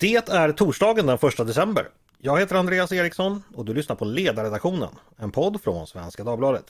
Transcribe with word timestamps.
Det 0.00 0.30
är 0.30 0.52
torsdagen 0.52 1.06
den 1.06 1.18
1 1.22 1.36
december. 1.36 1.88
Jag 2.18 2.40
heter 2.40 2.56
Andreas 2.56 2.92
Eriksson 2.92 3.42
och 3.54 3.64
du 3.64 3.74
lyssnar 3.74 3.96
på 3.96 4.04
Ledarredaktionen, 4.04 4.88
en 5.16 5.30
podd 5.30 5.62
från 5.62 5.86
Svenska 5.86 6.24
Dagbladet. 6.24 6.64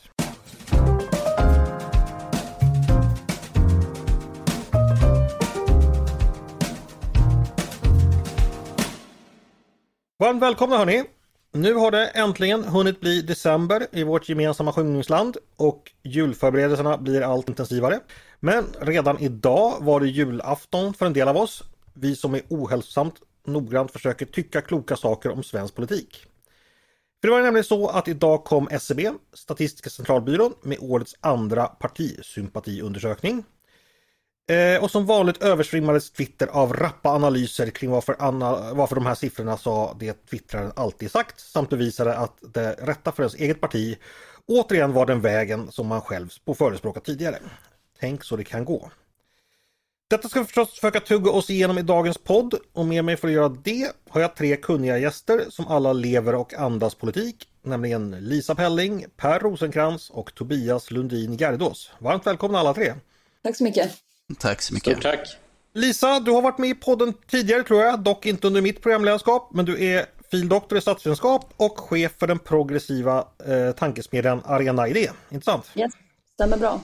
Varmt 10.18 10.42
välkomna 10.42 10.76
hörni! 10.76 11.04
Nu 11.52 11.74
har 11.74 11.90
det 11.90 12.06
äntligen 12.06 12.64
hunnit 12.64 13.00
bli 13.00 13.22
december 13.22 13.86
i 13.92 14.04
vårt 14.04 14.28
gemensamma 14.28 14.72
sjungningsland 14.72 15.36
och 15.56 15.92
julförberedelserna 16.02 16.98
blir 16.98 17.22
allt 17.22 17.48
intensivare. 17.48 18.00
Men 18.40 18.64
redan 18.80 19.18
idag 19.18 19.74
var 19.80 20.00
det 20.00 20.08
julafton 20.08 20.94
för 20.94 21.06
en 21.06 21.12
del 21.12 21.28
av 21.28 21.36
oss. 21.36 21.64
Vi 21.94 22.16
som 22.16 22.34
är 22.34 22.42
ohälsosamt 22.48 23.14
noggrant 23.46 23.90
försöker 23.90 24.26
tycka 24.26 24.60
kloka 24.60 24.96
saker 24.96 25.30
om 25.30 25.42
svensk 25.42 25.74
politik. 25.74 26.26
För 27.20 27.28
det 27.28 27.34
var 27.34 27.42
nämligen 27.42 27.64
så 27.64 27.88
att 27.88 28.08
idag 28.08 28.44
kom 28.44 28.68
SCB, 28.70 29.12
Statistiska 29.32 29.90
centralbyrån, 29.90 30.54
med 30.62 30.78
årets 30.80 31.16
andra 31.20 31.66
partisympatiundersökning. 31.66 33.44
Eh, 34.50 34.82
och 34.82 34.90
som 34.90 35.06
vanligt 35.06 35.42
översvimmades 35.42 36.10
Twitter 36.10 36.46
av 36.46 36.72
rappa 36.72 37.08
analyser 37.08 37.70
kring 37.70 37.90
varför, 37.90 38.16
Anna, 38.18 38.74
varför 38.74 38.94
de 38.94 39.06
här 39.06 39.14
siffrorna 39.14 39.56
sa 39.56 39.96
det 40.00 40.26
twittraren 40.26 40.72
alltid 40.76 41.10
sagt 41.10 41.40
samt 41.40 41.70
bevisade 41.70 42.16
att 42.16 42.38
det 42.40 42.72
rätta 42.72 43.12
för 43.12 43.22
ens 43.22 43.34
eget 43.34 43.60
parti 43.60 43.98
återigen 44.46 44.92
var 44.92 45.06
den 45.06 45.20
vägen 45.20 45.72
som 45.72 45.86
man 45.86 46.00
själv 46.00 46.28
förespråkat 46.58 47.04
tidigare. 47.04 47.38
Tänk 48.00 48.24
så 48.24 48.36
det 48.36 48.44
kan 48.44 48.64
gå. 48.64 48.90
Detta 50.10 50.28
ska 50.28 50.40
vi 50.40 50.46
förstås 50.46 50.70
försöka 50.70 51.00
tugga 51.00 51.30
oss 51.30 51.50
igenom 51.50 51.78
i 51.78 51.82
dagens 51.82 52.18
podd 52.18 52.54
och 52.72 52.86
med 52.86 53.04
mig 53.04 53.16
för 53.16 53.28
att 53.28 53.34
göra 53.34 53.48
det 53.48 53.92
har 54.08 54.20
jag 54.20 54.36
tre 54.36 54.56
kunniga 54.56 54.98
gäster 54.98 55.46
som 55.50 55.66
alla 55.68 55.92
lever 55.92 56.34
och 56.34 56.54
andas 56.54 56.94
politik, 56.94 57.48
nämligen 57.62 58.10
Lisa 58.10 58.54
Pelling, 58.54 59.06
Per 59.16 59.40
Rosenkrantz 59.40 60.10
och 60.10 60.34
Tobias 60.34 60.90
Lundin 60.90 61.36
Gerdås. 61.36 61.90
Varmt 61.98 62.26
välkomna 62.26 62.58
alla 62.58 62.74
tre! 62.74 62.94
Tack 63.42 63.56
så 63.56 63.64
mycket! 63.64 63.92
Tack 64.38 64.62
så 64.62 64.74
mycket! 64.74 64.92
Stort 64.92 65.02
tack! 65.02 65.36
Lisa, 65.74 66.20
du 66.20 66.30
har 66.30 66.42
varit 66.42 66.58
med 66.58 66.70
i 66.70 66.74
podden 66.74 67.14
tidigare 67.26 67.62
tror 67.62 67.82
jag, 67.82 68.00
dock 68.00 68.26
inte 68.26 68.46
under 68.46 68.62
mitt 68.62 68.82
programledarskap, 68.82 69.50
men 69.52 69.64
du 69.64 69.84
är 69.84 70.06
fildoktor 70.30 70.78
i 70.78 70.80
statsvetenskap 70.80 71.52
och 71.56 71.80
chef 71.80 72.12
för 72.18 72.26
den 72.26 72.38
progressiva 72.38 73.24
eh, 73.46 73.72
tankesmedjan 73.72 74.42
Arena 74.44 74.88
Idé, 74.88 75.10
inte 75.30 75.44
sant? 75.44 75.70
Yes, 75.74 75.92
stämmer 76.34 76.56
bra. 76.56 76.80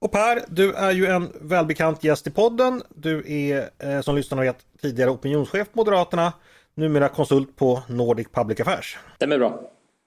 Och 0.00 0.12
Per, 0.12 0.44
du 0.48 0.74
är 0.74 0.90
ju 0.90 1.06
en 1.06 1.32
välbekant 1.40 2.04
gäst 2.04 2.26
i 2.26 2.30
podden. 2.30 2.82
Du 2.88 3.24
är 3.26 3.70
eh, 3.78 4.00
som 4.00 4.16
lyssnarna 4.16 4.42
vet 4.42 4.56
tidigare 4.82 5.10
opinionschef 5.10 5.72
på 5.72 5.78
Moderaterna, 5.78 6.32
numera 6.74 7.08
konsult 7.08 7.56
på 7.56 7.82
Nordic 7.86 8.28
Public 8.32 8.60
Affairs. 8.60 8.98
Stämmer 9.16 9.38
bra. 9.38 9.60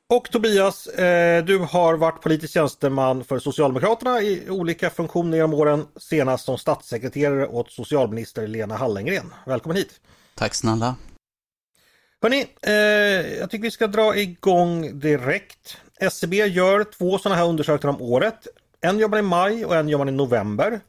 Och 0.09 0.31
Tobias, 0.31 0.87
eh, 0.87 1.45
du 1.45 1.57
har 1.57 1.97
varit 1.97 2.21
politisk 2.21 2.53
tjänsteman 2.53 3.23
för 3.23 3.39
Socialdemokraterna 3.39 4.21
i 4.21 4.49
olika 4.49 4.89
funktioner 4.89 5.37
genom 5.37 5.53
åren, 5.53 5.87
senast 5.95 6.45
som 6.45 6.57
statssekreterare 6.57 7.47
åt 7.47 7.71
socialminister 7.71 8.47
Lena 8.47 8.75
Hallengren. 8.75 9.33
Välkommen 9.45 9.77
hit! 9.77 10.01
Tack 10.35 10.53
snälla! 10.53 10.95
Hörni, 12.21 12.45
eh, 12.61 12.73
jag 13.39 13.49
tycker 13.49 13.63
vi 13.63 13.71
ska 13.71 13.87
dra 13.87 14.15
igång 14.17 14.99
direkt. 14.99 15.77
SCB 15.99 16.45
gör 16.45 16.83
två 16.83 17.17
sådana 17.17 17.35
här 17.35 17.47
undersökningar 17.47 17.95
om 17.95 18.01
året. 18.01 18.47
En 18.81 18.99
gör 18.99 19.07
man 19.07 19.19
i 19.19 19.21
maj 19.21 19.65
och 19.65 19.75
en 19.75 19.89
gör 19.89 19.97
man 19.97 20.09
i 20.09 20.11
november. 20.11 20.79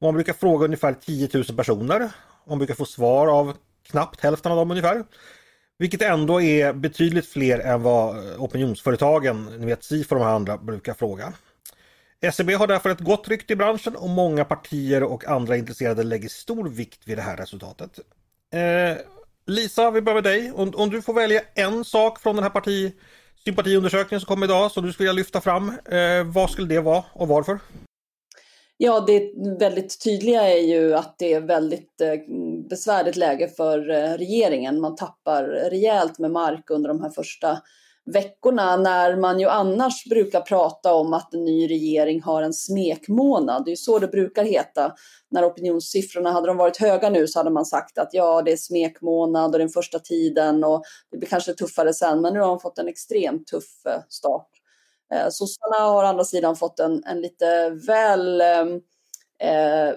Man 0.00 0.14
brukar 0.14 0.32
fråga 0.32 0.64
ungefär 0.64 0.92
10 0.92 1.28
000 1.34 1.44
personer. 1.44 2.10
Man 2.48 2.58
brukar 2.58 2.74
få 2.74 2.84
svar 2.84 3.26
av 3.26 3.56
knappt 3.90 4.20
hälften 4.20 4.52
av 4.52 4.58
dem 4.58 4.70
ungefär. 4.70 5.04
Vilket 5.78 6.02
ändå 6.02 6.40
är 6.40 6.72
betydligt 6.72 7.26
fler 7.26 7.58
än 7.58 7.82
vad 7.82 8.16
opinionsföretagen, 8.38 9.44
ni 9.44 9.66
vet 9.66 9.84
SIFO 9.84 10.14
och 10.14 10.20
de 10.20 10.26
här 10.26 10.34
andra, 10.34 10.58
brukar 10.58 10.94
fråga. 10.94 11.32
SCB 12.20 12.54
har 12.54 12.66
därför 12.66 12.90
ett 12.90 13.00
gott 13.00 13.28
rykte 13.28 13.52
i 13.52 13.56
branschen 13.56 13.96
och 13.96 14.08
många 14.08 14.44
partier 14.44 15.02
och 15.02 15.24
andra 15.24 15.56
intresserade 15.56 16.02
lägger 16.02 16.28
stor 16.28 16.68
vikt 16.68 17.00
vid 17.04 17.18
det 17.18 17.22
här 17.22 17.36
resultatet. 17.36 17.98
Eh, 18.52 18.96
Lisa, 19.46 19.90
vi 19.90 20.02
börjar 20.02 20.14
med 20.14 20.24
dig. 20.24 20.52
Om, 20.54 20.72
om, 20.74 20.90
du 20.90 21.02
får 21.02 21.14
välja 21.14 21.40
en 21.54 21.84
sak 21.84 22.20
från 22.20 22.36
den 22.36 22.42
här 22.42 22.50
parti, 22.50 22.92
sympatiundersökningen 23.44 24.20
som 24.20 24.26
kom 24.26 24.42
idag 24.42 24.70
som 24.70 24.86
du 24.86 24.92
skulle 24.92 25.08
vilja 25.08 25.20
lyfta 25.20 25.40
fram, 25.40 25.68
eh, 25.68 26.24
vad 26.24 26.50
skulle 26.50 26.68
det 26.68 26.80
vara 26.80 27.04
och 27.12 27.28
varför? 27.28 27.58
Ja, 28.76 29.00
det 29.00 29.32
väldigt 29.58 30.04
tydliga 30.04 30.48
är 30.48 30.62
ju 30.62 30.94
att 30.94 31.14
det 31.18 31.32
är 31.32 31.40
väldigt 31.40 32.00
eh, 32.00 32.14
besvärligt 32.68 33.16
läge 33.16 33.48
för 33.48 33.90
eh, 33.90 34.12
regeringen. 34.18 34.80
Man 34.80 34.96
tappar 34.96 35.44
rejält 35.44 36.18
med 36.18 36.30
mark 36.30 36.70
under 36.70 36.88
de 36.88 37.02
här 37.02 37.10
första 37.10 37.58
veckorna 38.06 38.76
när 38.76 39.16
man 39.16 39.40
ju 39.40 39.48
annars 39.48 40.04
brukar 40.04 40.40
prata 40.40 40.94
om 40.94 41.12
att 41.12 41.34
en 41.34 41.44
ny 41.44 41.70
regering 41.70 42.22
har 42.22 42.42
en 42.42 42.52
smekmånad. 42.52 43.64
Det 43.64 43.68
är 43.68 43.72
ju 43.72 43.76
så 43.76 43.98
det 43.98 44.08
brukar 44.08 44.44
heta. 44.44 44.94
När 45.30 45.48
opinionssiffrorna, 45.48 46.32
hade 46.32 46.46
de 46.46 46.56
varit 46.56 46.76
höga 46.76 47.10
nu 47.10 47.28
så 47.28 47.38
hade 47.38 47.50
man 47.50 47.64
sagt 47.64 47.98
att 47.98 48.08
ja, 48.12 48.42
det 48.42 48.52
är 48.52 48.56
smekmånad 48.56 49.52
och 49.52 49.58
den 49.58 49.68
första 49.68 49.98
tiden 49.98 50.64
och 50.64 50.82
det 51.10 51.18
blir 51.18 51.28
kanske 51.28 51.52
tuffare 51.52 51.94
sen. 51.94 52.20
Men 52.20 52.32
nu 52.32 52.40
har 52.40 52.48
de 52.48 52.60
fått 52.60 52.78
en 52.78 52.88
extremt 52.88 53.46
tuff 53.46 53.86
eh, 53.86 54.00
start. 54.08 54.48
Eh, 55.14 55.28
sossarna 55.30 55.76
har 55.76 56.04
å 56.04 56.06
andra 56.06 56.24
sidan 56.24 56.56
fått 56.56 56.80
en, 56.80 57.04
en 57.04 57.20
lite 57.20 57.70
väl 57.70 58.40
ehm, 58.40 58.80
eh, 59.38 59.94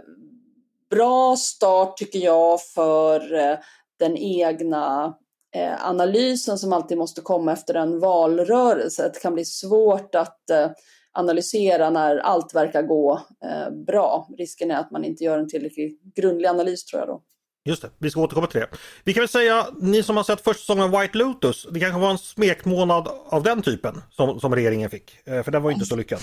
bra 0.89 1.35
start 1.35 1.97
tycker 1.97 2.19
jag 2.19 2.61
för 2.61 3.33
eh, 3.33 3.57
den 3.99 4.17
egna 4.17 5.13
eh, 5.55 5.85
analysen 5.85 6.57
som 6.57 6.73
alltid 6.73 6.97
måste 6.97 7.21
komma 7.21 7.53
efter 7.53 7.73
en 7.73 7.99
valrörelse. 7.99 9.11
Det 9.13 9.19
kan 9.19 9.33
bli 9.33 9.45
svårt 9.45 10.15
att 10.15 10.49
eh, 10.49 10.69
analysera 11.11 11.89
när 11.89 12.17
allt 12.17 12.55
verkar 12.55 12.81
gå 12.81 13.21
eh, 13.45 13.73
bra. 13.87 14.27
Risken 14.37 14.71
är 14.71 14.75
att 14.75 14.91
man 14.91 15.05
inte 15.05 15.23
gör 15.23 15.39
en 15.39 15.49
tillräckligt 15.49 16.01
grundlig 16.15 16.47
analys 16.47 16.85
tror 16.85 16.99
jag 16.99 17.09
då. 17.09 17.21
Just 17.65 17.81
det, 17.81 17.89
vi 17.97 18.11
ska 18.11 18.21
återkomma 18.21 18.47
till 18.47 18.59
det. 18.59 18.67
Vi 19.03 19.13
kan 19.13 19.21
väl 19.21 19.27
säga, 19.27 19.67
ni 19.81 20.03
som 20.03 20.17
har 20.17 20.23
sett 20.23 20.41
första 20.41 20.59
säsongen 20.59 20.91
White 20.91 21.17
Lotus, 21.17 21.67
det 21.71 21.79
kanske 21.79 21.99
var 21.99 22.11
en 22.11 22.17
smekmånad 22.17 23.07
av 23.25 23.43
den 23.43 23.61
typen 23.61 24.01
som, 24.09 24.39
som 24.39 24.55
regeringen 24.55 24.89
fick. 24.89 25.17
Eh, 25.25 25.43
för 25.43 25.51
den 25.51 25.63
var 25.63 25.71
inte 25.71 25.85
så 25.85 25.95
lyckad. 25.95 26.19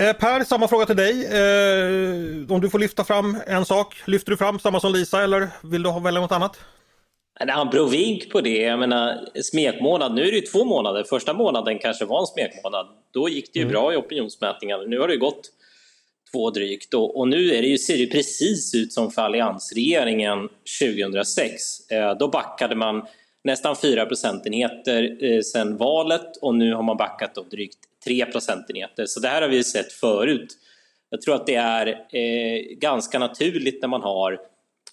Eh, 0.00 0.12
per, 0.12 0.44
samma 0.44 0.68
fråga 0.68 0.86
till 0.86 0.96
dig. 0.96 1.24
Eh, 1.24 2.52
om 2.54 2.60
du 2.60 2.70
får 2.70 2.78
lyfta 2.78 3.04
fram 3.04 3.36
en 3.46 3.64
sak, 3.64 4.02
lyfter 4.04 4.30
du 4.30 4.36
fram 4.36 4.58
samma 4.58 4.80
som 4.80 4.92
Lisa 4.92 5.22
eller 5.22 5.48
vill 5.62 5.82
du 5.82 6.00
välja 6.00 6.20
något 6.20 6.32
annat? 6.32 6.58
Han 7.38 7.70
beror 7.70 7.88
vink 7.88 8.30
på 8.30 8.40
det. 8.40 8.58
Jag 8.58 8.78
menar, 8.78 9.28
smekmånad, 9.42 10.14
nu 10.14 10.22
är 10.22 10.30
det 10.30 10.36
ju 10.36 10.46
två 10.46 10.64
månader. 10.64 11.04
Första 11.04 11.34
månaden 11.34 11.78
kanske 11.78 12.04
var 12.04 12.20
en 12.20 12.26
smekmånad. 12.26 12.86
Då 13.10 13.28
gick 13.28 13.52
det 13.52 13.58
ju 13.58 13.62
mm. 13.62 13.72
bra 13.72 13.94
i 13.94 13.96
opinionsmätningarna. 13.96 14.82
Nu 14.82 14.98
har 14.98 15.08
det 15.08 15.16
gått 15.16 15.50
två 16.32 16.50
drygt 16.50 16.94
och, 16.94 17.18
och 17.18 17.28
nu 17.28 17.54
är 17.54 17.62
det 17.62 17.68
ju, 17.68 17.78
ser 17.78 17.98
det 17.98 18.06
precis 18.06 18.74
ut 18.74 18.92
som 18.92 19.10
för 19.10 19.22
alliansregeringen 19.22 20.48
2006. 20.82 21.90
Eh, 21.90 22.18
då 22.18 22.28
backade 22.28 22.74
man 22.74 23.06
nästan 23.44 23.76
4 23.76 24.06
procentenheter 24.06 25.24
eh, 25.24 25.40
sedan 25.40 25.76
valet 25.76 26.36
och 26.36 26.54
nu 26.54 26.74
har 26.74 26.82
man 26.82 26.96
backat 26.96 27.34
då 27.34 27.42
drygt 27.42 27.78
3 28.04 28.26
procentenheter. 28.26 29.06
Så 29.06 29.20
det 29.20 29.28
här 29.28 29.42
har 29.42 29.48
vi 29.48 29.64
sett 29.64 29.92
förut. 29.92 30.56
Jag 31.10 31.22
tror 31.22 31.34
att 31.34 31.46
det 31.46 31.54
är 31.54 31.86
eh, 32.12 32.76
ganska 32.78 33.18
naturligt 33.18 33.82
när 33.82 33.88
man 33.88 34.02
har 34.02 34.40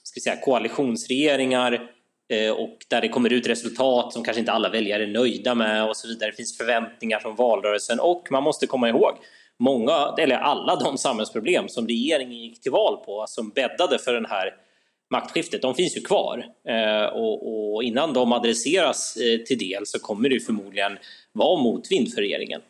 ska 0.04 0.20
säga, 0.20 0.42
koalitionsregeringar 0.42 1.90
Eh, 2.30 2.52
och 2.52 2.78
där 2.90 3.02
det 3.02 3.10
kommer 3.10 3.34
ut 3.34 3.48
resultat 3.48 4.14
som 4.14 4.24
kanske 4.24 4.40
inte 4.40 4.52
alla 4.52 4.70
väljare 4.70 5.04
är 5.04 5.08
nöjda 5.08 5.56
med 5.56 5.90
och 5.90 5.98
så 5.98 6.08
vidare. 6.08 6.30
Det 6.32 6.36
finns 6.36 6.58
förväntningar 6.58 7.20
från 7.20 7.36
valrörelsen 7.36 8.00
och 8.00 8.28
man 8.32 8.44
måste 8.44 8.68
komma 8.68 8.90
ihåg 8.90 9.14
många, 9.60 10.16
eller 10.18 10.36
alla 10.36 10.76
de 10.76 10.98
samhällsproblem 10.98 11.70
som 11.70 11.88
regeringen 11.88 12.40
gick 12.40 12.62
till 12.62 12.72
val 12.72 12.98
på 13.06 13.26
som 13.28 13.50
bäddade 13.50 14.00
för 14.00 14.14
den 14.14 14.26
här 14.26 14.54
maktskiftet, 15.12 15.62
de 15.62 15.76
finns 15.76 15.98
ju 15.98 16.02
kvar. 16.02 16.46
Eh, 16.68 17.06
och, 17.06 17.74
och, 17.74 17.84
innan 17.84 18.14
de 18.14 18.34
adresseras 18.34 19.18
eh, 19.18 19.40
till 19.40 19.58
del 19.58 19.86
så 19.86 20.00
kommer 20.00 20.30
det 20.30 20.40
förmodligen 20.40 20.98
vara 21.32 21.62
motvind 21.64 22.14
för 22.14 22.22
regeringen. 22.22 22.62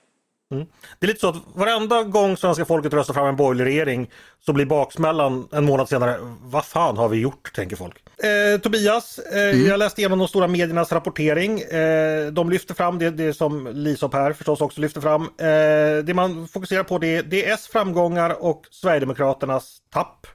Mm. 0.54 0.68
Det 1.00 1.06
är 1.06 1.08
lite 1.08 1.20
så 1.20 1.30
att 1.30 1.36
varenda 1.54 2.04
gång 2.04 2.38
svenska 2.38 2.66
folket 2.66 2.94
röstar 2.94 3.14
fram 3.14 3.28
en 3.28 3.36
borgerlig 3.36 3.66
regering 3.66 4.10
så 4.46 4.54
blir 4.54 4.66
baksmällan 4.66 5.48
en 5.52 5.66
månad 5.66 5.90
senare, 5.90 6.18
vad 6.42 6.66
fan 6.66 6.98
har 6.98 7.10
vi 7.10 7.18
gjort, 7.18 7.54
tänker 7.56 7.76
folk. 7.76 7.96
Eh, 8.18 8.62
Tobias, 8.62 9.20
eh, 9.20 9.50
mm. 9.50 9.66
jag 9.68 9.80
läste 9.80 10.02
igenom 10.02 10.20
de 10.20 10.28
stora 10.28 10.48
mediernas 10.48 10.92
rapportering. 10.92 11.62
Eh, 11.62 12.32
de 12.32 12.50
lyfter 12.50 12.74
fram 12.74 13.00
det, 13.00 13.10
det 13.10 13.34
som 13.34 13.68
Lisa 13.74 14.06
och 14.06 14.12
Per 14.12 14.34
förstås 14.34 14.62
också 14.62 14.82
lyfter 14.82 15.02
fram. 15.02 15.22
Eh, 15.22 16.04
det 16.04 16.14
man 16.14 16.48
fokuserar 16.48 16.84
på 16.84 16.98
det, 16.98 17.22
det 17.22 17.50
är 17.50 17.54
S 17.54 17.70
framgångar 17.72 18.44
och 18.44 18.66
Sverigedemokraternas 18.72 19.78
tapp. 19.94 20.28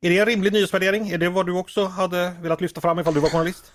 Är 0.00 0.10
det 0.10 0.18
en 0.18 0.26
rimlig 0.26 0.52
nyhetsvärdering? 0.52 1.10
Är 1.10 1.18
det 1.18 1.28
vad 1.28 1.46
du 1.46 1.52
också 1.52 1.84
hade 1.84 2.32
velat 2.42 2.60
lyfta 2.60 2.80
fram 2.80 2.98
ifall 2.98 3.14
du 3.14 3.20
var 3.20 3.28
journalist? 3.28 3.72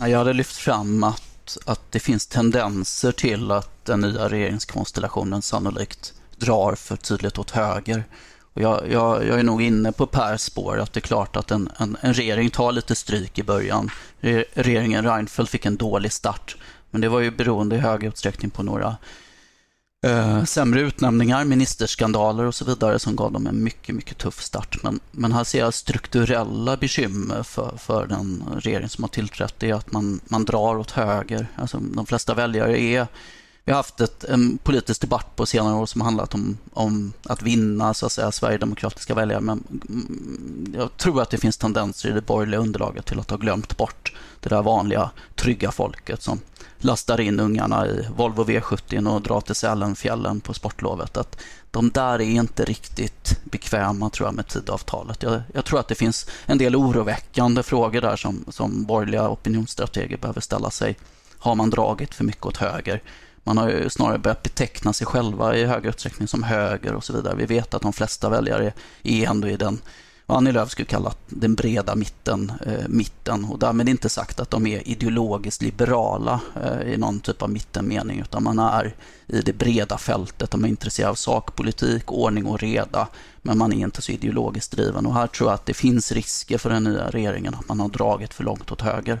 Jag 0.00 0.18
hade 0.18 0.32
lyft 0.32 0.56
fram 0.56 1.04
att 1.04 1.27
att, 1.64 1.80
det 1.92 2.00
finns 2.00 2.26
tendenser 2.26 3.12
till 3.12 3.50
att 3.50 3.84
den 3.84 4.00
nya 4.00 4.28
regeringskonstellationen 4.28 5.42
sannolikt 5.42 6.14
drar 6.36 6.74
för 6.74 6.96
tydligt 6.96 7.38
åt 7.38 7.50
höger. 7.50 8.04
Och 8.52 8.60
jag, 8.62 8.90
jag, 8.90 9.26
jag 9.26 9.38
är 9.38 9.42
nog 9.42 9.62
inne 9.62 9.92
på 9.92 10.06
Pers 10.06 10.40
spår 10.40 10.78
att 10.78 10.92
det 10.92 10.98
är 10.98 11.02
klart 11.02 11.36
att 11.36 11.50
en, 11.50 11.70
en, 11.78 11.96
en 12.00 12.14
regering 12.14 12.50
tar 12.50 12.72
lite 12.72 12.94
stryk 12.94 13.38
i 13.38 13.42
början. 13.42 13.90
Regeringen 14.52 15.04
Reinfeldt 15.04 15.50
fick 15.50 15.66
en 15.66 15.76
dålig 15.76 16.12
start, 16.12 16.56
men 16.90 17.00
det 17.00 17.08
var 17.08 17.20
ju 17.20 17.30
beroende 17.30 17.76
i 17.76 17.78
hög 17.78 18.04
utsträckning 18.04 18.50
på 18.50 18.62
några 18.62 18.96
eh, 20.06 20.44
sämre 20.44 20.80
utnämningar, 20.80 21.44
ministerskandaler 21.44 22.44
och 22.44 22.54
så 22.54 22.64
vidare 22.64 22.98
som 22.98 23.16
gav 23.16 23.32
dem 23.32 23.46
en 23.46 23.64
mycket, 23.64 23.94
mycket 23.94 24.18
tuff 24.18 24.42
start. 24.42 24.82
Men, 24.82 25.00
men 25.10 25.32
här 25.32 25.44
ser 25.44 25.58
jag 25.58 25.74
strukturella 25.74 26.76
bekymmer 26.76 27.42
för, 27.42 27.76
för 27.76 28.06
den 28.06 28.44
regering 28.60 28.88
som 28.88 29.04
har 29.04 29.08
tillträtt. 29.08 29.54
Det 29.58 29.70
är 29.70 29.74
att 29.74 29.92
man, 29.92 30.20
man 30.24 30.44
drar 30.44 30.76
åt 30.76 30.90
höger. 30.90 31.46
Alltså, 31.56 31.78
de 31.78 32.06
flesta 32.06 32.34
väljare 32.34 32.80
är 32.80 33.06
vi 33.68 33.72
har 33.72 33.76
haft 33.76 34.00
ett, 34.00 34.24
en 34.24 34.58
politisk 34.58 35.00
debatt 35.00 35.36
på 35.36 35.46
senare 35.46 35.74
år 35.74 35.86
som 35.86 36.00
handlat 36.00 36.34
om, 36.34 36.58
om 36.72 37.12
att 37.22 37.42
vinna 37.42 37.94
så 37.94 38.06
att 38.06 38.12
säga, 38.12 38.32
sverigedemokratiska 38.32 39.14
väljare. 39.14 39.40
Men 39.40 39.64
mm, 39.88 40.74
jag 40.76 40.96
tror 40.96 41.22
att 41.22 41.30
det 41.30 41.38
finns 41.38 41.56
tendenser 41.56 42.08
i 42.08 42.12
det 42.12 42.26
borgerliga 42.26 42.60
underlaget 42.60 43.06
till 43.06 43.20
att 43.20 43.30
ha 43.30 43.36
glömt 43.36 43.76
bort 43.76 44.14
det 44.40 44.48
där 44.48 44.62
vanliga 44.62 45.10
trygga 45.34 45.70
folket 45.70 46.22
som 46.22 46.40
lastar 46.78 47.20
in 47.20 47.40
ungarna 47.40 47.86
i 47.86 48.08
Volvo 48.16 48.44
V70 48.44 49.08
och 49.08 49.22
drar 49.22 49.40
till 49.40 49.54
Sälenfjällen 49.54 50.40
på 50.40 50.54
sportlovet. 50.54 51.16
Att 51.16 51.40
de 51.70 51.90
där 51.90 52.20
är 52.20 52.20
inte 52.20 52.64
riktigt 52.64 53.40
bekväma 53.44 54.10
tror 54.10 54.28
jag 54.28 54.34
med 54.34 54.46
tidavtalet. 54.46 55.22
Jag, 55.22 55.42
jag 55.54 55.64
tror 55.64 55.80
att 55.80 55.88
det 55.88 55.94
finns 55.94 56.30
en 56.46 56.58
del 56.58 56.76
oroväckande 56.76 57.62
frågor 57.62 58.00
där 58.00 58.16
som, 58.16 58.44
som 58.48 58.84
borgerliga 58.84 59.28
opinionsstrateger 59.28 60.16
behöver 60.16 60.40
ställa 60.40 60.70
sig. 60.70 60.96
Har 61.38 61.54
man 61.54 61.70
dragit 61.70 62.14
för 62.14 62.24
mycket 62.24 62.46
åt 62.46 62.56
höger? 62.56 63.02
Man 63.48 63.58
har 63.58 63.68
ju 63.68 63.90
snarare 63.90 64.18
börjat 64.18 64.42
beteckna 64.42 64.92
sig 64.92 65.06
själva 65.06 65.56
i 65.56 65.64
högre 65.64 65.88
utsträckning 65.88 66.28
som 66.28 66.42
höger 66.42 66.94
och 66.94 67.04
så 67.04 67.12
vidare. 67.12 67.34
Vi 67.36 67.46
vet 67.46 67.74
att 67.74 67.82
de 67.82 67.92
flesta 67.92 68.28
väljare 68.28 68.72
är 69.02 69.26
ändå 69.26 69.48
i 69.48 69.56
den, 69.56 69.80
vad 70.26 70.38
Annie 70.38 70.52
Lööf 70.52 70.70
skulle 70.70 70.86
kalla 70.86 71.12
den 71.26 71.54
breda 71.54 71.94
mitten, 71.94 72.52
eh, 72.66 72.88
mitten. 72.88 73.44
Och 73.44 73.58
därmed 73.58 73.88
inte 73.88 74.08
sagt 74.08 74.40
att 74.40 74.50
de 74.50 74.66
är 74.66 74.88
ideologiskt 74.88 75.62
liberala 75.62 76.40
eh, 76.64 76.92
i 76.92 76.96
någon 76.96 77.20
typ 77.20 77.42
av 77.42 77.50
mittenmening, 77.50 78.20
utan 78.20 78.42
man 78.42 78.58
är 78.58 78.94
i 79.26 79.40
det 79.40 79.52
breda 79.52 79.98
fältet. 79.98 80.50
De 80.50 80.64
är 80.64 80.68
intresserade 80.68 81.10
av 81.10 81.14
sakpolitik, 81.14 82.12
ordning 82.12 82.46
och 82.46 82.60
reda, 82.60 83.08
men 83.42 83.58
man 83.58 83.72
är 83.72 83.76
inte 83.76 84.02
så 84.02 84.12
ideologiskt 84.12 84.72
driven. 84.72 85.06
Och 85.06 85.14
här 85.14 85.26
tror 85.26 85.48
jag 85.48 85.54
att 85.54 85.66
det 85.66 85.74
finns 85.74 86.12
risker 86.12 86.58
för 86.58 86.70
den 86.70 86.84
nya 86.84 87.10
regeringen 87.10 87.54
att 87.54 87.68
man 87.68 87.80
har 87.80 87.88
dragit 87.88 88.34
för 88.34 88.44
långt 88.44 88.72
åt 88.72 88.80
höger. 88.80 89.20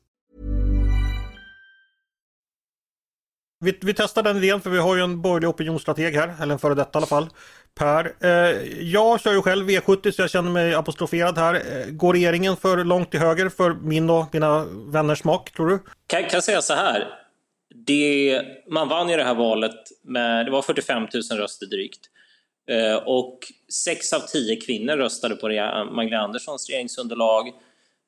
Vi, 3.61 3.77
vi 3.81 3.93
testar 3.93 4.23
den 4.23 4.37
idén 4.37 4.61
för 4.61 4.69
vi 4.69 4.77
har 4.77 4.95
ju 4.95 5.01
en 5.01 5.21
borgerlig 5.21 5.49
opinionsstrateg 5.49 6.15
här, 6.15 6.33
eller 6.41 6.53
en 6.53 6.59
före 6.59 6.75
detta 6.75 6.91
i 6.93 6.97
alla 6.97 7.07
fall. 7.07 7.29
Per, 7.75 8.13
eh, 8.19 8.29
jag 8.81 9.21
kör 9.21 9.33
ju 9.33 9.41
själv 9.41 9.69
V70 9.69 10.11
så 10.11 10.21
jag 10.21 10.29
känner 10.29 10.51
mig 10.51 10.73
apostroferad 10.73 11.37
här. 11.37 11.53
Eh, 11.53 11.85
går 11.91 12.13
regeringen 12.13 12.57
för 12.57 12.83
långt 12.83 13.11
till 13.11 13.19
höger 13.19 13.49
för 13.49 13.73
min 13.73 14.09
och 14.09 14.25
mina 14.33 14.65
vänners 14.65 15.19
smak, 15.19 15.51
tror 15.51 15.69
du? 15.69 15.79
Kan, 16.07 16.23
jag 16.31 16.43
säga 16.43 16.61
så 16.61 16.73
här. 16.73 17.07
Det, 17.85 18.41
man 18.67 18.89
vann 18.89 19.09
ju 19.09 19.17
det 19.17 19.23
här 19.23 19.35
valet 19.35 19.75
med, 20.03 20.45
det 20.45 20.51
var 20.51 20.61
45 20.61 21.07
000 21.31 21.39
röster 21.39 21.65
drygt. 21.65 21.99
Eh, 22.69 22.95
och 22.95 23.39
6 23.85 24.13
av 24.13 24.19
10 24.19 24.55
kvinnor 24.55 24.97
röstade 24.97 25.35
på 25.35 25.49
eh, 25.49 25.85
Magdalena 25.91 26.23
Anderssons 26.23 26.69
regeringsunderlag. 26.69 27.47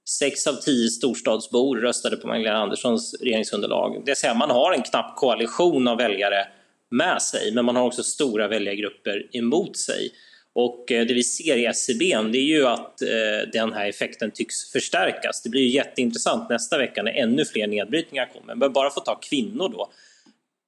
Sex 0.10 0.48
av 0.48 0.54
tio 0.54 0.90
storstadsbor 0.90 1.78
röstade 1.78 2.18
på 2.18 2.28
Magdalena 2.28 2.64
Anderssons 2.64 3.16
regeringsunderlag. 3.22 4.02
Det 4.06 4.12
vill 4.12 4.16
säga 4.16 4.34
man 4.34 4.50
har 4.50 4.74
en 4.74 4.82
knapp 4.82 5.16
koalition 5.16 5.88
av 5.88 5.98
väljare 5.98 6.48
med 6.92 7.22
sig, 7.22 7.52
men 7.52 7.66
man 7.66 7.76
har 7.76 7.86
också 7.86 8.04
stora 8.04 8.48
väljargrupper 8.48 9.36
emot 9.36 9.78
sig. 9.78 10.12
Och 10.56 10.92
eh, 10.92 11.06
det 11.06 11.14
vi 11.14 11.24
ser 11.24 11.58
i 11.58 11.66
SCB 11.66 12.06
det 12.32 12.38
är 12.38 12.44
ju 12.44 12.68
att 12.68 13.02
eh, 13.02 13.50
den 13.54 13.74
här 13.74 13.90
effekten 13.90 14.32
tycks 14.32 14.72
förstärkas. 14.72 15.42
Det 15.42 15.50
blir 15.50 15.62
ju 15.62 15.70
jätteintressant 15.70 16.50
nästa 16.50 16.78
vecka 16.78 17.04
när 17.04 17.12
ännu 17.12 17.46
fler 17.46 17.68
nedbrytningar 17.68 18.26
kommer. 18.34 18.56
Men 18.56 18.74
bara 18.74 18.90
för 18.90 19.02
att 19.02 19.06
ta 19.06 19.16
kvinnor 19.16 19.70
då. 19.70 19.90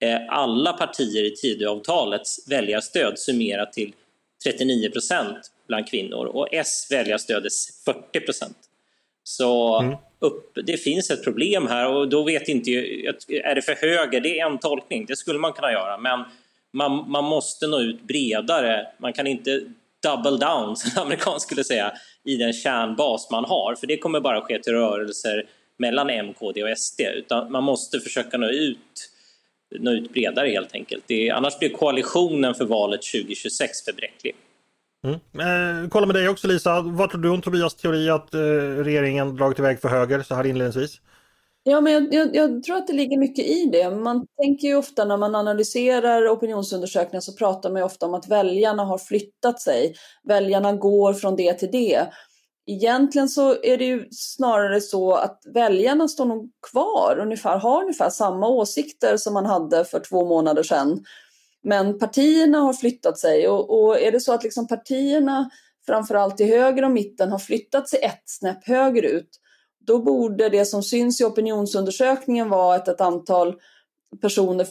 Eh, 0.08 0.20
alla 0.30 0.74
partier 0.74 1.24
i 1.24 1.36
Tidöavtalets 1.36 2.50
väljarstöd 2.50 3.20
summerar 3.20 3.66
till 3.66 3.94
39 4.44 4.90
procent 4.90 5.52
bland 5.68 5.88
kvinnor 5.88 6.26
och 6.26 6.48
S 6.52 6.88
väljarstöd 6.92 7.46
är 7.46 7.50
40 7.86 8.20
procent. 8.20 8.58
Så 9.28 9.80
mm. 9.80 9.96
upp, 10.20 10.58
det 10.66 10.78
finns 10.78 11.10
ett 11.10 11.24
problem 11.24 11.68
här 11.68 11.88
och 11.88 12.10
då 12.10 12.24
vet 12.24 12.48
inte 12.48 12.72
är 13.30 13.56
det 13.56 13.62
för 13.62 13.76
höger? 13.76 14.22
Det 14.22 14.40
är 14.40 14.46
en 14.46 14.58
tolkning, 14.58 15.06
det 15.06 15.16
skulle 15.16 15.40
man 15.40 15.54
kunna 15.54 15.72
göra, 15.72 15.98
men 15.98 16.24
man, 16.74 17.12
man 17.12 17.24
måste 17.24 17.68
nå 17.68 17.80
ut 17.80 18.02
bredare. 18.02 18.88
Man 18.98 19.14
kan 19.14 19.28
inte 19.28 19.62
double 20.04 20.38
down, 20.48 20.76
som 20.76 21.04
amerikan 21.04 21.40
skulle 21.40 21.64
säga, 21.64 21.94
i 22.24 22.38
den 22.38 22.54
kärnbas 22.54 23.32
man 23.32 23.46
har, 23.46 23.76
för 23.76 23.88
det 23.88 23.98
kommer 23.98 24.20
bara 24.20 24.42
ske 24.42 24.60
till 24.60 24.74
rörelser 24.74 25.50
mellan 25.78 26.10
M, 26.10 26.34
KD 26.34 26.64
och 26.64 26.78
SD, 26.78 27.02
utan 27.02 27.52
man 27.52 27.64
måste 27.64 28.00
försöka 28.00 28.38
nå 28.38 28.50
ut, 28.50 29.12
nå 29.80 29.92
ut 29.92 30.14
bredare 30.14 30.50
helt 30.50 30.76
enkelt. 30.76 31.04
Det, 31.08 31.30
annars 31.30 31.60
blir 31.60 31.70
koalitionen 31.70 32.56
för 32.56 32.66
valet 32.66 33.02
2026 33.02 33.86
för 33.86 33.94
bräcklig. 33.94 34.36
Mm. 35.06 35.84
Eh, 35.84 35.90
kolla 35.90 36.06
med 36.06 36.16
dig 36.16 36.30
också 36.30 36.48
Lisa, 36.48 36.82
vad 36.82 37.10
tror 37.10 37.22
du 37.22 37.30
om 37.30 37.42
Tobias 37.42 37.76
teori 37.76 38.10
att 38.10 38.34
eh, 38.34 38.40
regeringen 38.84 39.36
dragit 39.36 39.60
iväg 39.60 39.82
för 39.82 39.90
höger 39.90 40.22
så 40.22 40.36
här 40.36 40.46
inledningsvis? 40.46 41.02
Ja, 41.68 41.82
men 41.82 41.94
jag, 41.94 42.14
jag, 42.14 42.36
jag, 42.36 42.64
tror 42.64 42.78
att 42.78 42.88
det 42.88 42.94
ligger 42.94 43.18
mycket 43.18 43.46
i 43.46 43.70
det. 43.72 43.92
Man 43.92 44.28
tänker 44.42 44.68
ju 44.68 44.76
ofta 44.76 45.06
när 45.06 45.18
man 45.18 45.36
analyserar 45.36 46.28
opinionsundersökningar 46.30 47.22
så 47.22 47.34
pratar 47.34 47.70
man 47.70 47.80
ju 47.80 47.86
ofta 47.86 48.06
om 48.06 48.14
att 48.14 48.28
väljarna 48.28 48.84
har 48.84 48.98
flyttat 48.98 49.62
sig. 49.62 49.96
Väljarna 50.28 50.74
går 50.74 51.14
från 51.14 51.36
det 51.36 51.54
till 51.54 51.72
det. 51.72 52.08
Egentligen 52.68 53.30
så 53.30 53.64
är 53.64 53.78
det 53.78 53.86
ju 53.86 54.08
snarare 54.12 54.82
så 54.82 55.14
att 55.14 55.42
väljarna 55.54 56.08
står 56.08 56.26
nog 56.26 56.52
kvar, 56.72 57.18
ungefär, 57.22 57.58
har 57.58 57.82
ungefär 57.82 58.10
samma 58.10 58.48
åsikter 58.48 59.18
som 59.18 59.34
man 59.34 59.46
hade 59.46 59.86
för 59.86 60.00
två 60.00 60.26
månader 60.26 60.64
sedan. 60.64 61.04
Men 61.66 62.00
partierna 62.00 62.60
har 62.60 62.74
flyttat 62.74 63.20
sig 63.20 63.48
och, 63.48 63.84
och 63.84 64.00
är 64.00 64.12
det 64.12 64.20
så 64.20 64.34
att 64.34 64.44
liksom 64.44 64.68
partierna, 64.68 65.50
framförallt 65.86 66.38
till 66.38 66.46
höger 66.46 66.84
och 66.84 66.92
mitten, 66.92 67.32
har 67.32 67.40
flyttat 67.40 67.90
sig 67.90 68.00
ett 68.04 68.24
snäpp 68.26 68.68
högerut, 68.68 69.30
då 69.80 70.00
borde 70.00 70.50
det 70.50 70.66
som 70.66 70.84
syns 70.84 71.22
i 71.22 71.24
opinionsundersökningen 71.24 72.50
vara 72.50 72.76
att 72.76 72.88
ett 72.88 73.02
antal 73.02 73.56
personer 74.22 74.68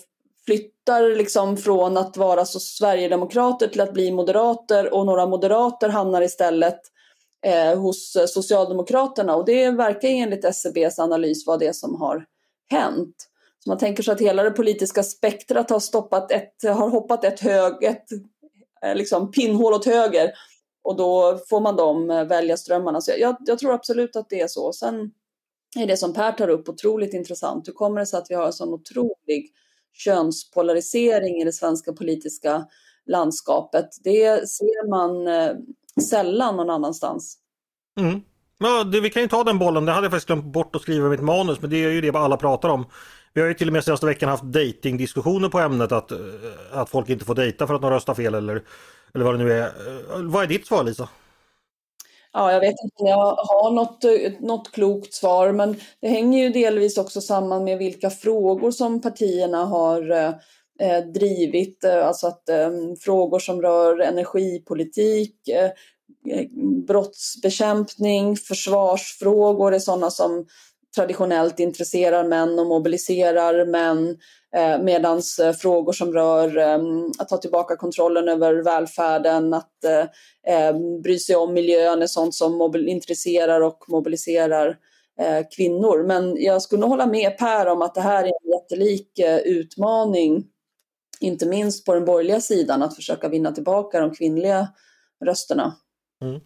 flyttar 0.47 1.17
liksom 1.17 1.57
från 1.57 1.97
att 1.97 2.17
vara 2.17 2.45
så 2.45 2.61
sverigedemokrater 2.61 3.69
till 3.69 3.81
att 3.81 3.93
bli 3.93 4.13
moderater 4.13 4.95
och 4.95 5.07
några 5.07 5.27
moderater 5.27 5.89
hamnar 5.89 6.23
istället 6.23 6.81
eh, 7.47 7.79
hos 7.79 8.17
Socialdemokraterna 8.29 9.37
och 9.37 9.45
det 9.45 9.71
verkar 9.71 10.09
enligt 10.09 10.45
SCBs 10.45 10.99
analys 10.99 11.47
vara 11.47 11.59
det 11.59 11.77
som 11.77 12.01
har 12.01 12.27
hänt. 12.71 13.29
Så 13.65 13.71
man 13.71 13.79
tänker 13.79 14.03
sig 14.03 14.13
att 14.13 14.21
hela 14.21 14.43
det 14.43 14.51
politiska 14.51 15.03
spektrat 15.03 15.71
har, 15.71 15.81
stoppat 15.81 16.31
ett, 16.31 16.55
har 16.63 16.89
hoppat 16.89 17.25
ett, 17.25 17.41
hög, 17.41 17.85
ett 17.85 18.13
eh, 18.85 18.95
liksom 18.95 19.31
pinnhål 19.31 19.75
åt 19.75 19.87
höger 19.87 20.31
och 20.85 20.97
då 20.97 21.39
får 21.49 21.61
man 21.61 21.77
de 21.77 22.11
eh, 22.11 22.25
väljarströmmarna. 22.25 23.01
Så 23.01 23.13
jag, 23.19 23.37
jag, 23.41 23.59
tror 23.59 23.75
absolut 23.75 24.17
att 24.17 24.29
det 24.31 24.41
är 24.41 24.49
så. 24.49 24.73
Sen 24.73 25.11
är 25.77 25.87
det 25.87 25.97
som 25.97 26.13
Per 26.13 26.33
tar 26.33 26.49
upp 26.49 26.69
otroligt 26.69 27.15
intressant. 27.15 27.69
Hur 27.69 27.73
kommer 27.73 28.01
det 28.01 28.07
sig 28.07 28.19
att 28.19 28.31
vi 28.31 28.35
har 28.35 28.47
en 28.47 28.53
sån 28.53 28.73
otrolig 28.73 29.53
könspolarisering 29.93 31.41
i 31.41 31.45
det 31.45 31.53
svenska 31.53 31.93
politiska 31.93 32.67
landskapet? 33.07 33.89
Det 34.05 34.49
ser 34.49 34.89
man 34.89 35.29
eh, 35.29 35.57
sällan 36.11 36.57
någon 36.57 36.71
annanstans. 36.71 37.39
Mm. 38.01 38.21
Ja, 38.59 38.85
det, 38.85 39.01
vi 39.01 39.11
kan 39.11 39.23
ju 39.23 39.29
ta 39.29 39.45
den 39.45 39.59
bollen, 39.59 39.85
det 39.85 39.93
hade 39.93 40.05
jag 40.05 40.13
faktiskt 40.13 40.27
glömt 40.27 40.45
bort 40.45 40.77
att 40.77 40.83
skriva 40.83 41.07
i 41.07 41.11
mitt 41.11 41.21
manus, 41.21 41.61
men 41.61 41.71
det 41.71 41.85
är 41.85 41.91
ju 41.91 42.01
det 42.01 42.19
alla 42.19 42.37
pratar 42.37 42.69
om. 42.69 42.87
Vi 43.35 43.41
har 43.41 43.49
ju 43.49 43.55
till 43.55 43.69
och 43.69 43.73
med 43.73 43.85
senaste 43.85 44.07
veckan 44.07 44.29
haft 44.29 44.45
datingdiskussioner 44.45 45.49
på 45.49 45.59
ämnet 45.59 45.93
att, 45.93 46.11
eh, 46.11 46.19
att 46.73 46.91
folk 46.91 47.09
inte 47.09 47.25
får 47.25 47.35
dejta 47.35 47.67
för 47.67 47.75
att 47.75 47.83
de 47.83 47.91
röstar 47.91 48.15
fel 48.15 48.35
eller, 48.35 48.63
eller 49.15 49.25
vad 49.25 49.35
det 49.35 49.45
nu 49.45 49.53
är. 49.53 49.67
Eh, 49.67 50.23
vad 50.23 50.43
är 50.43 50.47
ditt 50.47 50.67
svar 50.67 50.85
Lisa? 50.85 51.09
Ja, 52.33 52.53
jag 52.53 52.61
vet 52.61 52.75
inte 52.85 52.97
om 52.97 53.07
jag 53.07 53.35
har 53.37 53.71
något, 53.71 54.05
eh, 54.05 54.33
något 54.41 54.73
klokt 54.73 55.15
svar, 55.15 55.53
men 55.53 55.77
det 56.01 56.09
hänger 56.09 56.43
ju 56.43 56.49
delvis 56.49 56.99
också 56.99 57.21
samman 57.21 57.65
med 57.65 57.79
vilka 57.79 58.11
frågor 58.11 58.71
som 58.71 59.01
partierna 59.01 59.65
har 59.65 60.11
eh, 60.81 60.99
drivit, 61.15 61.85
alltså 61.85 62.27
att 62.27 62.49
eh, 62.49 62.71
frågor 63.01 63.39
som 63.39 63.63
rör 63.63 64.01
energipolitik, 64.01 65.49
eh, 65.49 65.71
brottsbekämpning, 66.87 68.37
försvarsfrågor 68.37 69.75
är 69.75 69.79
sådana 69.79 70.11
som 70.11 70.47
traditionellt 70.95 71.61
intresserar 71.61 72.25
män 72.25 72.59
och 72.59 72.67
mobiliserar 72.67 73.67
män. 73.67 74.19
Eh, 74.57 74.83
Medan 74.83 75.23
eh, 75.43 75.53
frågor 75.53 75.93
som 75.93 76.13
rör 76.13 76.59
eh, 76.59 76.79
att 77.19 77.29
ta 77.29 77.37
tillbaka 77.37 77.77
kontrollen 77.77 78.29
över 78.29 78.55
välfärden, 78.55 79.55
att 79.55 79.85
eh, 79.85 80.07
ehm, 80.55 81.03
bry 81.03 81.19
sig 81.19 81.37
om 81.37 81.55
miljön 81.55 82.03
är 82.03 82.07
sånt 82.07 82.35
som 82.35 82.75
intresserar 82.89 83.61
och 83.61 83.85
mobiliserar 83.89 84.77
eh, 85.21 85.47
kvinnor. 85.57 86.07
Men 86.07 86.43
jag 86.43 86.63
skulle 86.63 86.81
nog 86.81 86.91
hålla 86.91 87.07
med 87.07 87.39
Per 87.39 87.67
om 87.67 87.83
att 87.83 87.95
det 87.95 88.01
här 88.01 88.25
är 88.25 88.29
en 88.29 88.51
jättelik 88.53 89.11
utmaning, 89.45 90.45
inte 91.21 91.47
minst 91.47 91.87
på 91.87 91.95
den 91.95 92.05
borgerliga 92.05 92.41
sidan, 92.41 92.83
att 92.83 92.97
försöka 92.97 93.29
vinna 93.29 93.53
tillbaka 93.53 94.01
de 94.01 94.15
kvinnliga 94.15 94.69
rösterna. 95.25 95.75
Mm. 96.23 96.41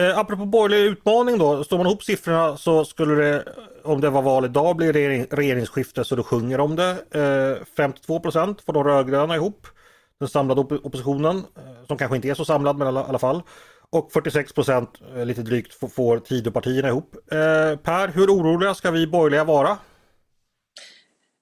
Eh, 0.00 0.18
apropå 0.18 0.44
borgerlig 0.44 0.90
utmaning 0.90 1.38
då, 1.38 1.64
står 1.64 1.78
man 1.78 1.86
ihop 1.86 2.02
siffrorna 2.02 2.56
så 2.56 2.84
skulle 2.84 3.14
det, 3.14 3.44
om 3.84 4.00
det 4.00 4.10
var 4.10 4.22
val 4.22 4.44
idag, 4.44 4.76
bli 4.76 4.92
regering, 4.92 5.26
regeringsskifte 5.30 6.04
så 6.04 6.16
det 6.16 6.22
sjunger 6.22 6.60
om 6.60 6.76
det. 6.76 6.90
Eh, 7.10 7.66
52 7.76 8.20
procent 8.20 8.62
får 8.62 8.72
de 8.72 8.84
rödgröna 8.84 9.36
ihop, 9.36 9.66
den 10.20 10.28
samlade 10.28 10.60
op 10.60 10.72
oppositionen, 10.72 11.36
eh, 11.36 11.86
som 11.86 11.98
kanske 11.98 12.16
inte 12.16 12.28
är 12.28 12.34
så 12.34 12.44
samlad 12.44 12.76
men 12.76 12.86
i 12.86 12.88
alla, 12.88 13.04
alla 13.04 13.18
fall. 13.18 13.42
Och 13.90 14.12
46 14.12 14.52
procent, 14.52 15.00
eh, 15.16 15.26
lite 15.26 15.42
drygt, 15.42 15.74
får, 15.74 15.88
får 15.88 16.18
Tidöpartierna 16.18 16.88
ihop. 16.88 17.16
Eh, 17.32 17.76
per, 17.76 18.08
hur 18.08 18.26
oroliga 18.26 18.74
ska 18.74 18.90
vi 18.90 19.06
borgerliga 19.06 19.44
vara? 19.44 19.78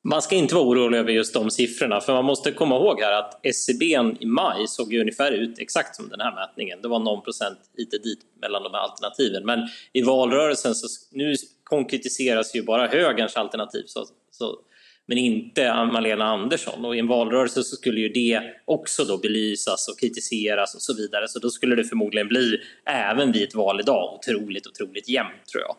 Man 0.03 0.23
ska 0.23 0.37
inte 0.37 0.55
vara 0.55 0.65
orolig 0.65 0.99
över 0.99 1.13
just 1.13 1.35
de 1.35 1.51
siffrorna, 1.51 2.01
för 2.01 2.13
man 2.13 2.25
måste 2.25 2.53
komma 2.53 2.77
ihåg 2.77 3.01
här 3.01 3.13
att 3.13 3.47
SCB 3.47 3.85
i 4.21 4.27
maj 4.27 4.67
såg 4.69 4.93
ju 4.93 5.01
ungefär 5.01 5.33
ut 5.33 5.59
exakt 5.59 5.97
som 5.97 6.09
den 6.09 6.21
här 6.21 6.35
mätningen. 6.35 6.83
Det 6.83 6.89
var 6.89 6.99
någon 6.99 7.23
procent 7.23 7.59
hit 7.77 7.95
och 7.95 8.03
dit 8.03 8.19
mellan 8.43 8.63
de 8.63 8.73
här 8.73 8.81
alternativen. 8.81 9.47
Men 9.47 9.69
i 9.93 10.03
valrörelsen 10.03 10.75
så 10.75 10.87
nu 11.11 11.35
konkretiseras 11.65 12.55
ju 12.57 12.63
bara 12.63 12.87
högerns 12.87 13.37
alternativ, 13.37 13.83
så, 13.87 14.07
så, 14.31 14.59
men 15.07 15.19
inte 15.19 15.75
Malena 15.75 16.25
Andersson. 16.25 16.85
Och 16.85 16.97
i 16.97 16.99
en 16.99 17.07
valrörelse 17.07 17.63
så 17.63 17.77
skulle 17.77 18.01
ju 18.01 18.09
det 18.09 18.43
också 18.65 19.05
då 19.05 19.19
belysas 19.19 19.89
och 19.89 20.01
kritiseras 20.01 20.75
och 20.75 20.83
så 20.83 20.95
vidare. 20.95 21.29
Så 21.29 21.39
då 21.39 21.51
skulle 21.51 21.77
det 21.77 21.85
förmodligen 21.85 22.29
bli, 22.29 22.59
även 22.85 23.33
vid 23.33 23.43
ett 23.43 23.55
val 23.55 23.81
idag, 23.81 24.15
otroligt, 24.15 24.67
otroligt 24.67 25.09
jämnt 25.09 25.47
tror 25.53 25.63
jag. 25.63 25.77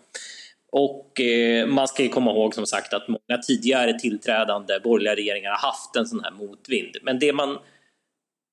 Och 0.71 1.21
eh, 1.21 1.67
man 1.67 1.87
ska 1.87 2.03
ju 2.03 2.09
komma 2.09 2.31
ihåg 2.31 2.55
som 2.55 2.65
sagt 2.65 2.93
att 2.93 3.07
många 3.07 3.41
tidigare 3.47 3.99
tillträdande 3.99 4.79
borgerliga 4.83 5.15
regeringar 5.15 5.49
har 5.49 5.57
haft 5.57 5.95
en 5.95 6.05
sån 6.05 6.23
här 6.23 6.31
motvind. 6.31 6.97
Men 7.01 7.19
det 7.19 7.33
man, 7.33 7.57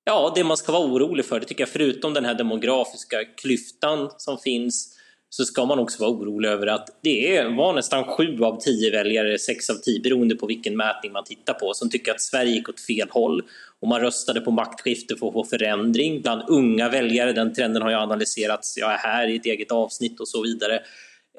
ja, 0.05 0.31
det 0.35 0.43
man 0.43 0.57
ska 0.57 0.71
vara 0.71 0.85
orolig 0.85 1.25
för, 1.25 1.39
det 1.39 1.45
tycker 1.45 1.61
jag 1.61 1.69
förutom 1.69 2.13
den 2.13 2.25
här 2.25 2.33
demografiska 2.33 3.17
klyftan 3.25 4.11
som 4.17 4.37
finns, 4.37 4.95
så 5.29 5.45
ska 5.45 5.65
man 5.65 5.79
också 5.79 6.01
vara 6.03 6.11
orolig 6.11 6.49
över 6.49 6.67
att 6.67 6.99
det 7.03 7.43
var 7.43 7.73
nästan 7.73 8.03
sju 8.03 8.43
av 8.43 8.61
tio 8.61 8.91
väljare, 8.91 9.39
sex 9.39 9.69
av 9.69 9.75
tio, 9.75 10.01
beroende 10.01 10.35
på 10.35 10.45
vilken 10.45 10.77
mätning 10.77 11.11
man 11.11 11.23
tittar 11.23 11.53
på, 11.53 11.73
som 11.73 11.89
tycker 11.89 12.11
att 12.11 12.21
Sverige 12.21 12.51
gick 12.51 12.69
åt 12.69 12.79
fel 12.79 13.07
håll. 13.11 13.43
Och 13.79 13.87
man 13.87 14.01
röstade 14.01 14.41
på 14.41 14.51
maktskifte 14.51 15.15
för 15.15 15.27
att 15.27 15.33
få 15.33 15.43
förändring 15.43 16.21
bland 16.21 16.41
unga 16.49 16.89
väljare. 16.89 17.33
Den 17.33 17.53
trenden 17.53 17.81
har 17.81 17.89
ju 17.89 17.95
analyserats, 17.95 18.77
jag 18.77 18.93
är 18.93 18.97
här 18.97 19.27
i 19.27 19.35
ett 19.35 19.45
eget 19.45 19.71
avsnitt 19.71 20.19
och 20.19 20.27
så 20.27 20.43
vidare. 20.43 20.81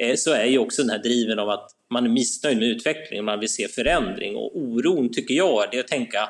Eh, 0.00 0.16
så 0.16 0.32
är 0.32 0.44
ju 0.44 0.58
också 0.58 0.82
den 0.82 0.90
här 0.90 0.98
driven 0.98 1.38
av 1.38 1.50
att 1.50 1.70
man 1.88 2.04
är 2.04 2.08
missnöjd 2.08 2.58
med 2.58 2.68
utvecklingen, 2.68 3.24
man 3.24 3.40
vill 3.40 3.48
se 3.48 3.68
förändring 3.68 4.36
och 4.36 4.58
oron 4.58 5.12
tycker 5.12 5.34
jag 5.34 5.64
är 5.64 5.68
det 5.70 5.80
att 5.80 5.88
tänka 5.88 6.28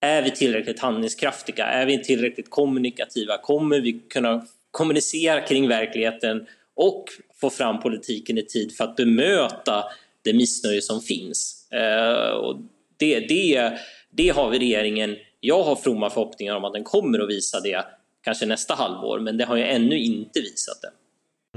är 0.00 0.22
vi 0.22 0.30
tillräckligt 0.30 0.80
handlingskraftiga? 0.80 1.66
Är 1.66 1.86
vi 1.86 2.04
tillräckligt 2.04 2.50
kommunikativa? 2.50 3.38
Kommer 3.38 3.80
vi 3.80 3.92
kunna 3.92 4.46
kommunicera 4.70 5.40
kring 5.40 5.68
verkligheten 5.68 6.46
och 6.74 7.04
få 7.40 7.50
fram 7.50 7.80
politiken 7.80 8.38
i 8.38 8.42
tid 8.42 8.76
för 8.76 8.84
att 8.84 8.96
bemöta 8.96 9.84
det 10.22 10.32
missnöje 10.32 10.82
som 10.82 11.00
finns? 11.00 11.72
Eh, 11.72 12.30
och 12.30 12.56
det, 12.96 13.20
det, 13.20 13.72
det 14.10 14.28
har 14.28 14.50
vi 14.50 14.58
regeringen. 14.58 15.16
Jag 15.40 15.62
har 15.62 15.76
fromma 15.76 16.10
förhoppningar 16.10 16.56
om 16.56 16.64
att 16.64 16.72
den 16.72 16.84
kommer 16.84 17.18
att 17.18 17.28
visa 17.28 17.60
det 17.60 17.84
kanske 18.22 18.46
nästa 18.46 18.74
halvår, 18.74 19.20
men 19.20 19.36
det 19.36 19.44
har 19.44 19.56
ju 19.56 19.62
ännu 19.62 19.98
inte 19.98 20.40
visat 20.40 20.82
det. 20.82 20.90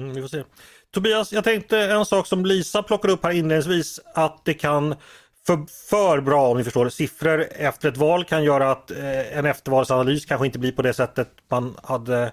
Mm, 0.01 0.13
vi 0.13 0.21
får 0.21 0.27
se. 0.27 0.43
Tobias, 0.93 1.31
jag 1.33 1.43
tänkte 1.43 1.79
en 1.79 2.05
sak 2.05 2.27
som 2.27 2.45
Lisa 2.45 2.83
plockade 2.83 3.13
upp 3.13 3.23
här 3.23 3.31
inledningsvis 3.31 3.99
att 4.13 4.41
det 4.45 4.53
kan 4.53 4.95
för, 5.47 5.89
för 5.89 6.21
bra 6.21 6.47
om 6.47 6.57
ni 6.57 6.63
förstår 6.63 6.89
siffror 6.89 7.45
efter 7.51 7.89
ett 7.89 7.97
val 7.97 8.23
kan 8.23 8.43
göra 8.43 8.71
att 8.71 8.91
eh, 8.91 9.37
en 9.37 9.45
eftervalsanalys 9.45 10.25
kanske 10.25 10.45
inte 10.45 10.59
blir 10.59 10.71
på 10.71 10.81
det 10.81 10.93
sättet 10.93 11.29
man 11.49 11.77
hade 11.83 12.31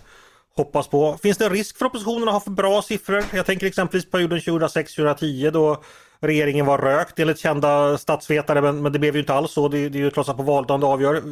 hoppats 0.56 0.88
på. 0.88 1.18
Finns 1.22 1.38
det 1.38 1.44
en 1.44 1.52
risk 1.52 1.78
för 1.78 1.86
oppositionen 1.86 2.28
att 2.28 2.34
ha 2.34 2.40
för 2.40 2.50
bra 2.50 2.82
siffror? 2.82 3.24
Jag 3.32 3.46
tänker 3.46 3.66
exempelvis 3.66 4.10
perioden 4.10 4.38
2006-2010 4.38 5.50
då 5.50 5.82
regeringen 6.20 6.66
var 6.66 6.78
rökt 6.78 7.18
enligt 7.18 7.38
kända 7.38 7.98
statsvetare 7.98 8.60
men, 8.62 8.82
men 8.82 8.92
det 8.92 8.98
blev 8.98 9.14
ju 9.14 9.20
inte 9.20 9.34
alls 9.34 9.52
så. 9.52 9.68
Det, 9.68 9.88
det 9.88 9.98
är 9.98 10.02
ju 10.02 10.10
trots 10.10 10.28
allt 10.28 10.38
på 10.38 10.44
valdagen 10.44 10.80
det 10.80 10.86
avgör. 10.86 11.22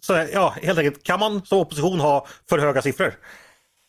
Så 0.00 0.26
ja, 0.32 0.54
helt 0.62 0.78
enkelt, 0.78 1.02
kan 1.02 1.20
man 1.20 1.42
som 1.44 1.58
opposition 1.58 2.00
ha 2.00 2.26
för 2.48 2.58
höga 2.58 2.82
siffror? 2.82 3.14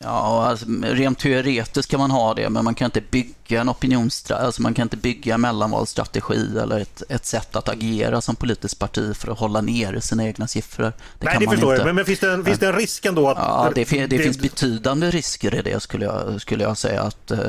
Ja, 0.04 0.46
alltså, 0.46 0.66
rent 0.82 1.20
teoretiskt 1.20 1.92
kan 1.92 2.00
man 2.00 2.12
ha 2.12 2.34
det, 2.34 2.50
men 2.50 2.64
man 2.64 2.76
kan 2.76 2.86
inte 2.86 3.02
bygga 3.02 3.34
en 3.58 3.70
opinionsstrategi, 3.70 4.46
alltså 4.46 4.62
man 4.62 4.74
kan 4.74 4.84
inte 4.84 4.98
bygga 4.98 5.34
en 5.34 5.42
mellanvalsstrategi 5.42 6.58
eller 6.62 6.80
ett, 6.80 7.04
ett 7.10 7.26
sätt 7.26 7.56
att 7.56 7.70
agera 7.70 8.22
som 8.22 8.36
politiskt 8.36 8.80
parti 8.80 9.16
för 9.16 9.32
att 9.32 9.40
hålla 9.40 9.62
nere 9.62 10.02
sina 10.02 10.26
egna 10.26 10.48
siffror. 10.48 10.94
Det 11.20 11.26
Nej, 11.26 11.38
det 11.40 11.48
förstår 11.48 11.74
inte. 11.74 11.80
jag, 11.80 11.86
men, 11.86 11.96
men 11.96 12.06
finns, 12.06 12.20
det 12.20 12.34
en, 12.34 12.46
finns 12.46 12.60
det 12.60 12.68
en 12.68 12.76
risk 12.76 13.06
ändå? 13.06 13.30
Att, 13.30 13.38
ja, 13.38 13.72
det, 13.76 13.90
det, 13.90 14.08
det, 14.08 14.20
finns 14.20 14.40
betydande 14.40 15.10
risker 15.10 15.56
i 15.56 15.62
det 15.62 15.80
skulle 15.80 16.06
jag, 16.06 16.42
skulle 16.42 16.64
jag 16.64 16.78
säga. 16.78 17.02
Att, 17.02 17.32
eh, 17.32 17.40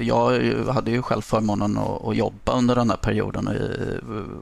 jag 0.00 0.54
hade 0.68 0.90
ju 0.90 1.02
själv 1.02 1.22
förmånen 1.22 1.78
att, 1.78 2.08
att 2.08 2.16
jobba 2.16 2.52
under 2.52 2.74
den 2.74 2.90
här 2.90 2.96
perioden 2.96 3.48
i, 3.48 3.60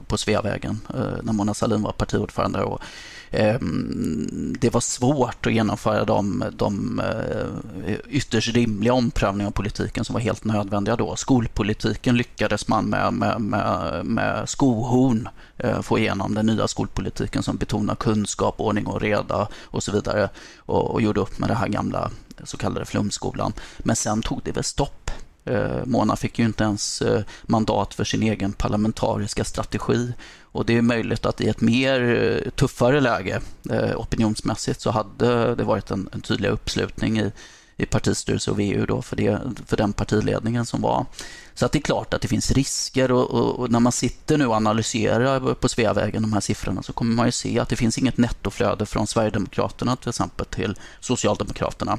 på 0.06 0.16
Sveavägen 0.16 0.80
eh, 0.94 1.22
när 1.22 1.32
Mona 1.32 1.54
Sahlin 1.54 1.82
var 1.82 1.92
partiordförande. 1.92 2.62
Och, 2.62 2.82
Ehm, 3.30 4.56
det 4.60 4.74
var 4.74 4.80
svårt 4.80 5.46
att 5.46 5.52
genomföra 5.52 6.04
de, 6.04 6.44
de 6.52 7.00
eh, 7.00 7.94
ytterst 8.08 8.54
rimliga 8.54 8.92
omprövningar 8.92 9.46
av 9.46 9.52
politiken 9.52 10.04
som 10.04 10.14
var 10.14 10.20
helt 10.20 10.44
nödvändiga 10.44 10.57
då. 10.64 11.16
Skolpolitiken 11.16 12.16
lyckades 12.16 12.68
man 12.68 12.84
med, 12.84 13.12
med, 13.12 13.40
med, 13.40 14.06
med 14.06 14.48
skohorn 14.48 15.28
eh, 15.56 15.82
få 15.82 15.98
igenom 15.98 16.34
den 16.34 16.46
nya 16.46 16.68
skolpolitiken 16.68 17.42
som 17.42 17.56
betonar 17.56 17.94
kunskap, 17.94 18.60
ordning 18.60 18.86
och 18.86 19.00
reda 19.00 19.48
och 19.64 19.82
så 19.82 19.92
vidare 19.92 20.28
och, 20.58 20.90
och 20.90 21.02
gjorde 21.02 21.20
upp 21.20 21.38
med 21.38 21.48
den 21.48 21.56
här 21.56 21.68
gamla 21.68 22.10
så 22.44 22.56
kallade 22.56 22.86
flumskolan. 22.86 23.52
Men 23.78 23.96
sen 23.96 24.22
tog 24.22 24.40
det 24.44 24.52
väl 24.52 24.64
stopp. 24.64 25.10
Eh, 25.44 25.84
Mona 25.84 26.16
fick 26.16 26.38
ju 26.38 26.44
inte 26.44 26.64
ens 26.64 27.02
eh, 27.02 27.22
mandat 27.42 27.94
för 27.94 28.04
sin 28.04 28.22
egen 28.22 28.52
parlamentariska 28.52 29.44
strategi 29.44 30.12
och 30.42 30.66
det 30.66 30.76
är 30.76 30.82
möjligt 30.82 31.26
att 31.26 31.40
i 31.40 31.48
ett 31.48 31.60
mer 31.60 32.02
eh, 32.02 32.50
tuffare 32.50 33.00
läge 33.00 33.40
eh, 33.70 34.00
opinionsmässigt 34.00 34.80
så 34.80 34.90
hade 34.90 35.54
det 35.54 35.64
varit 35.64 35.90
en, 35.90 36.08
en 36.12 36.20
tydlig 36.20 36.48
uppslutning 36.48 37.18
i, 37.18 37.32
i 37.78 37.86
partistyrelse 37.86 38.50
och 38.50 38.60
VU 38.60 38.86
då 38.86 39.02
för, 39.02 39.16
det, 39.16 39.40
för 39.66 39.76
den 39.76 39.92
partiledningen 39.92 40.66
som 40.66 40.80
var. 40.80 41.06
Så 41.54 41.66
att 41.66 41.72
det 41.72 41.78
är 41.78 41.82
klart 41.82 42.14
att 42.14 42.22
det 42.22 42.28
finns 42.28 42.50
risker 42.50 43.12
och, 43.12 43.30
och, 43.30 43.58
och, 43.58 43.70
när 43.70 43.80
man 43.80 43.92
sitter 43.92 44.38
nu 44.38 44.46
och 44.46 44.54
analyserar 44.54 45.54
på 45.54 45.68
Sveavägen 45.68 46.22
de 46.22 46.32
här 46.32 46.40
siffrorna 46.40 46.82
så 46.82 46.92
kommer 46.92 47.14
man 47.14 47.26
ju 47.26 47.32
se 47.32 47.58
att 47.58 47.68
det 47.68 47.76
finns 47.76 47.98
inget 47.98 48.16
nettoflöde 48.16 48.86
från 48.86 49.06
Sverigedemokraterna 49.06 49.96
till 49.96 50.08
exempel 50.08 50.46
till 50.46 50.78
Socialdemokraterna. 51.00 51.98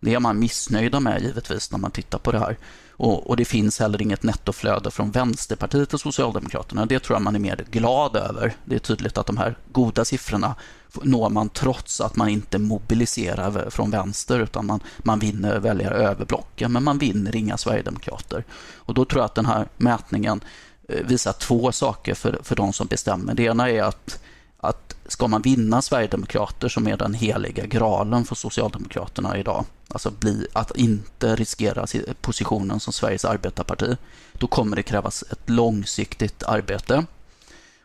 Det 0.00 0.14
är 0.14 0.20
man 0.20 0.38
missnöjda 0.38 1.00
med 1.00 1.22
givetvis 1.22 1.72
när 1.72 1.78
man 1.78 1.90
tittar 1.90 2.18
på 2.18 2.32
det 2.32 2.38
här. 2.38 2.58
Och, 2.90 3.30
och, 3.30 3.36
det 3.36 3.44
finns 3.44 3.78
heller 3.78 4.02
inget 4.02 4.22
nettoflöde 4.22 4.90
från 4.90 5.10
Vänsterpartiet 5.10 5.94
och 5.94 6.00
Socialdemokraterna. 6.00 6.86
Det 6.86 6.98
tror 6.98 7.14
jag 7.14 7.22
man 7.22 7.34
är 7.34 7.38
mer 7.38 7.64
glad 7.70 8.16
över. 8.16 8.54
Det 8.64 8.74
är 8.74 8.78
tydligt 8.78 9.18
att 9.18 9.26
de 9.26 9.36
här 9.36 9.58
goda 9.72 10.04
siffrorna 10.04 10.54
når 11.02 11.30
man 11.30 11.48
trots 11.48 12.00
att 12.00 12.16
man 12.16 12.28
inte 12.28 12.58
mobiliserar 12.58 13.70
från 13.70 13.90
vänster 13.90 14.40
utan 14.40 14.66
man, 14.66 14.80
man 14.98 15.18
vinner 15.18 15.58
väljare 15.58 15.94
över 15.94 16.24
blocken 16.24 16.72
men 16.72 16.84
man 16.84 16.98
vinner 16.98 17.36
inga 17.36 17.56
Sverigedemokrater. 17.56 18.44
Och 18.74 18.94
då 18.94 19.04
tror 19.04 19.20
jag 19.20 19.26
att 19.26 19.34
den 19.34 19.46
här 19.46 19.68
mätningen 19.76 20.40
eh, 20.88 21.06
visar 21.06 21.32
två 21.32 21.72
saker 21.72 22.14
för, 22.14 22.38
för 22.42 22.56
de 22.56 22.72
som 22.72 22.86
bestämmer. 22.86 23.34
Det 23.34 23.42
ena 23.42 23.70
är 23.70 23.82
att 23.82 24.22
att 24.60 24.96
ska 25.06 25.28
man 25.28 25.42
vinna 25.42 25.82
Sverigedemokrater 25.82 26.68
som 26.68 26.88
är 26.88 26.96
den 26.96 27.14
heliga 27.14 27.66
graalen 27.66 28.24
för 28.24 28.34
Socialdemokraterna 28.34 29.38
idag, 29.38 29.64
alltså 29.88 30.10
bli, 30.10 30.46
att 30.52 30.76
inte 30.76 31.36
riskera 31.36 31.86
positionen 32.20 32.80
som 32.80 32.92
Sveriges 32.92 33.24
arbetarparti, 33.24 33.96
då 34.32 34.46
kommer 34.46 34.76
det 34.76 34.82
krävas 34.82 35.24
ett 35.30 35.50
långsiktigt 35.50 36.42
arbete. 36.42 37.06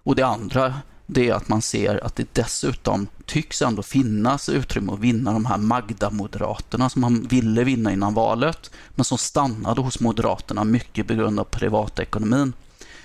Och 0.04 0.16
det 0.16 0.24
andra 0.24 0.74
det 1.08 1.30
är 1.30 1.34
att 1.34 1.48
man 1.48 1.62
ser 1.62 2.06
att 2.06 2.16
det 2.16 2.34
dessutom 2.34 3.08
tycks 3.26 3.62
ändå 3.62 3.84
finnas 3.84 4.50
utrymme 4.50 4.94
att 4.94 5.00
vinna 5.00 5.34
de 5.34 5.46
här 5.46 5.58
Magda-moderaterna 5.58 6.90
som 6.90 7.02
man 7.02 7.28
ville 7.28 7.64
vinna 7.64 7.94
innan 7.94 8.14
valet, 8.14 8.72
men 8.96 9.06
som 9.06 9.18
stannade 9.18 9.82
hos 9.82 10.00
Moderaterna 10.00 10.64
mycket 10.64 11.08
på 11.08 11.14
grund 11.14 11.40
av 11.40 11.44
privatekonomin. 11.44 12.54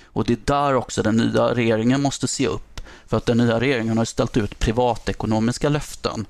Och 0.05 0.25
det 0.25 0.33
är 0.33 0.39
där 0.45 0.75
också 0.75 1.03
den 1.03 1.17
nya 1.17 1.55
regeringen 1.55 2.01
måste 2.01 2.27
se 2.27 2.47
upp 2.47 2.70
för 3.11 3.17
att 3.17 3.25
den 3.25 3.37
nya 3.37 3.59
regeringen 3.59 3.97
har 3.97 4.05
ställt 4.05 4.37
ut 4.37 4.59
privatekonomiska 4.59 5.69
löften. 5.69 6.25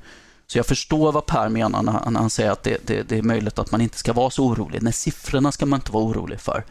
Så 0.48 0.58
jag 0.58 0.66
förstår 0.66 1.12
vad 1.12 1.26
Per 1.26 1.50
menar 1.50 1.84
när 1.84 2.20
han 2.20 2.30
säger 2.30 2.52
att 2.52 2.64
det, 2.64 2.88
det, 2.88 3.04
det 3.10 3.18
är 3.18 3.22
möjligt 3.22 3.60
att 3.60 3.72
man 3.72 3.82
inte 3.82 3.98
ska 3.98 4.14
vara 4.14 4.30
så 4.30 4.46
orolig. 4.46 4.82
Nej, 4.82 4.94
siffrorna 4.94 5.52
ska 5.52 5.66
man 5.66 5.78
inte 5.78 5.92
vara 5.92 6.04
orolig 6.04 6.40
för. 6.40 6.64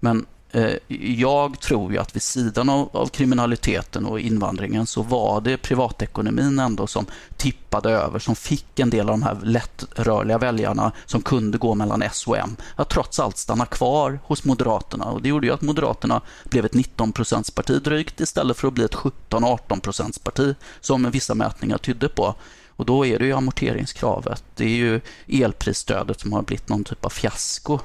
Men 0.00 0.26
Eh, 0.52 0.74
jag 1.14 1.60
tror 1.60 1.92
ju 1.92 1.98
att 1.98 2.16
vid 2.16 2.22
sidan 2.22 2.68
av, 2.68 2.88
av, 2.92 3.06
kriminaliteten 3.06 4.06
och 4.06 4.20
invandringen 4.20 4.86
så 4.86 5.02
var 5.02 5.40
det 5.40 5.56
privatekonomin 5.56 6.58
ändå 6.58 6.86
som 6.86 7.06
tippade 7.36 7.90
över, 7.90 8.18
som 8.18 8.36
fick 8.36 8.78
en 8.78 8.90
del 8.90 9.00
av 9.00 9.18
de 9.18 9.22
här 9.22 9.38
lättrörliga 9.42 10.38
väljarna 10.38 10.92
som 11.06 11.22
kunde 11.22 11.58
gå 11.58 11.74
mellan 11.74 12.02
S 12.02 12.26
och 12.26 12.38
M 12.38 12.56
att 12.76 12.90
trots 12.90 13.20
allt 13.20 13.36
stanna 13.36 13.66
kvar 13.66 14.18
hos 14.24 14.44
Moderaterna. 14.44 15.04
Och 15.04 15.22
det 15.22 15.28
gjorde 15.28 15.46
ju 15.46 15.52
att 15.52 15.62
Moderaterna 15.62 16.20
blev 16.44 16.64
ett 16.64 16.74
19 16.74 17.12
parti 17.12 17.82
drygt 17.84 18.20
istället 18.20 18.56
för 18.56 18.68
att 18.68 18.74
bli 18.74 18.84
ett 18.84 18.94
17-18 18.94 20.22
parti 20.22 20.54
som 20.80 21.10
vissa 21.10 21.34
mätningar 21.34 21.78
tydde 21.78 22.08
på. 22.08 22.34
Och 22.68 22.86
då 22.86 23.06
är 23.06 23.18
det 23.18 23.24
ju 23.24 23.32
amorteringskravet, 23.32 24.44
det 24.54 24.64
är 24.64 24.68
ju 24.68 25.00
elprisstödet 25.26 26.20
som 26.20 26.32
har 26.32 26.42
blivit 26.42 26.68
någon 26.68 26.84
typ 26.84 27.04
av 27.04 27.10
fiasko 27.10 27.80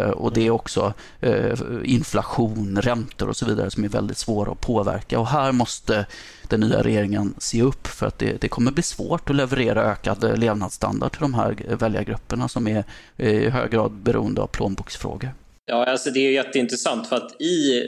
och 0.00 0.32
det 0.32 0.46
är 0.46 0.50
också 0.50 0.94
eh, 1.20 1.58
inflation, 1.84 2.78
räntor 2.82 3.28
och 3.28 3.36
så 3.36 3.46
vidare 3.46 3.70
som 3.70 3.84
är 3.84 3.88
väldigt 3.88 4.18
svåra 4.18 4.52
att 4.52 4.60
påverka. 4.60 5.18
Och 5.18 5.26
här 5.26 5.52
måste 5.52 6.06
den 6.48 6.60
nya 6.60 6.82
regeringen 6.82 7.34
se 7.38 7.62
upp 7.62 7.86
för 7.86 8.06
att 8.06 8.18
det, 8.18 8.40
det 8.40 8.48
kommer 8.48 8.70
bli 8.70 8.82
svårt 8.82 9.30
att 9.30 9.36
leverera 9.36 9.92
ökad 9.92 10.38
levnadsstandard 10.38 11.12
till 11.12 11.20
de 11.20 11.34
här 11.34 11.56
väljargrupperna 11.78 12.48
som 12.48 12.68
är 12.68 12.84
i 13.16 13.48
hög 13.48 13.70
grad 13.70 13.92
beroende 13.92 14.40
av 14.40 14.46
plånboksfrågor. 14.46 15.30
Ja, 15.66 15.84
alltså 15.84 16.10
det 16.10 16.20
är 16.20 16.30
jätteintressant 16.30 17.08
för 17.08 17.16
att 17.16 17.40
i 17.40 17.82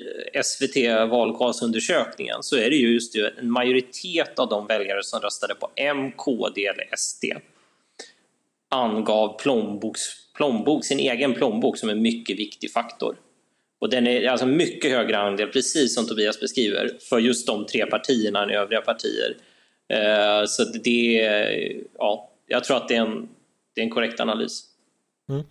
SVT 0.45 0.77
valkårsundersökningen 1.11 2.37
så 2.41 2.57
är 2.57 2.71
det 2.71 2.77
ju 2.77 2.95
just 2.95 3.15
en 3.39 3.51
majoritet 3.51 4.39
av 4.39 4.49
de 4.49 4.67
väljare 4.67 5.03
som 5.03 5.21
röstade 5.21 5.55
på 5.55 5.71
M, 5.77 6.13
KD 6.13 6.67
eller 6.67 6.97
SD 6.97 7.25
angav 8.75 9.39
plånboks 9.39 10.01
plånbok, 10.37 10.85
sin 10.85 10.99
egen 10.99 11.35
plånbok 11.35 11.79
som 11.79 11.89
en 11.89 12.03
mycket 12.03 12.39
viktig 12.39 12.73
faktor. 12.73 13.17
Och 13.81 13.91
den 13.91 14.07
är 14.07 14.29
alltså 14.29 14.47
mycket 14.47 14.91
högre 14.91 15.19
andel, 15.19 15.49
precis 15.49 15.95
som 15.95 16.07
Tobias 16.07 16.41
beskriver, 16.41 16.91
för 17.09 17.19
just 17.19 17.47
de 17.47 17.67
tre 17.67 17.87
partierna 17.87 18.43
än 18.43 18.51
övriga 18.51 18.81
partier. 18.81 19.37
Eh, 19.89 20.47
så 20.47 20.65
det 20.65 21.21
är, 21.21 21.73
ja, 21.99 22.31
jag 22.47 22.65
tror 22.65 22.77
att 22.77 22.89
det 22.89 22.97
är 22.97 23.01
en, 23.01 23.29
det 23.75 23.81
är 23.81 23.85
en 23.85 23.91
korrekt 23.91 24.21
analys. 24.21 24.63
Mm. 25.29 25.43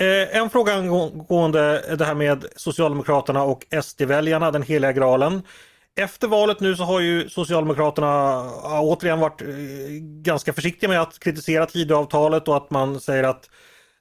Eh, 0.00 0.36
en 0.36 0.50
fråga 0.50 0.72
angående 0.74 1.84
det 1.98 2.04
här 2.04 2.14
med 2.14 2.44
Socialdemokraterna 2.56 3.42
och 3.42 3.66
SD-väljarna, 3.82 4.50
den 4.50 4.62
heliga 4.62 4.92
graalen. 4.92 5.42
Efter 5.96 6.28
valet 6.28 6.60
nu 6.60 6.76
så 6.76 6.84
har 6.84 7.00
ju 7.00 7.28
Socialdemokraterna 7.28 8.40
återigen 8.80 9.20
varit 9.20 9.42
eh, 9.42 9.48
ganska 10.00 10.52
försiktiga 10.52 10.90
med 10.90 11.00
att 11.00 11.18
kritisera 11.18 11.66
Tidöavtalet 11.66 12.48
och 12.48 12.56
att 12.56 12.70
man 12.70 13.00
säger 13.00 13.24
att 13.24 13.50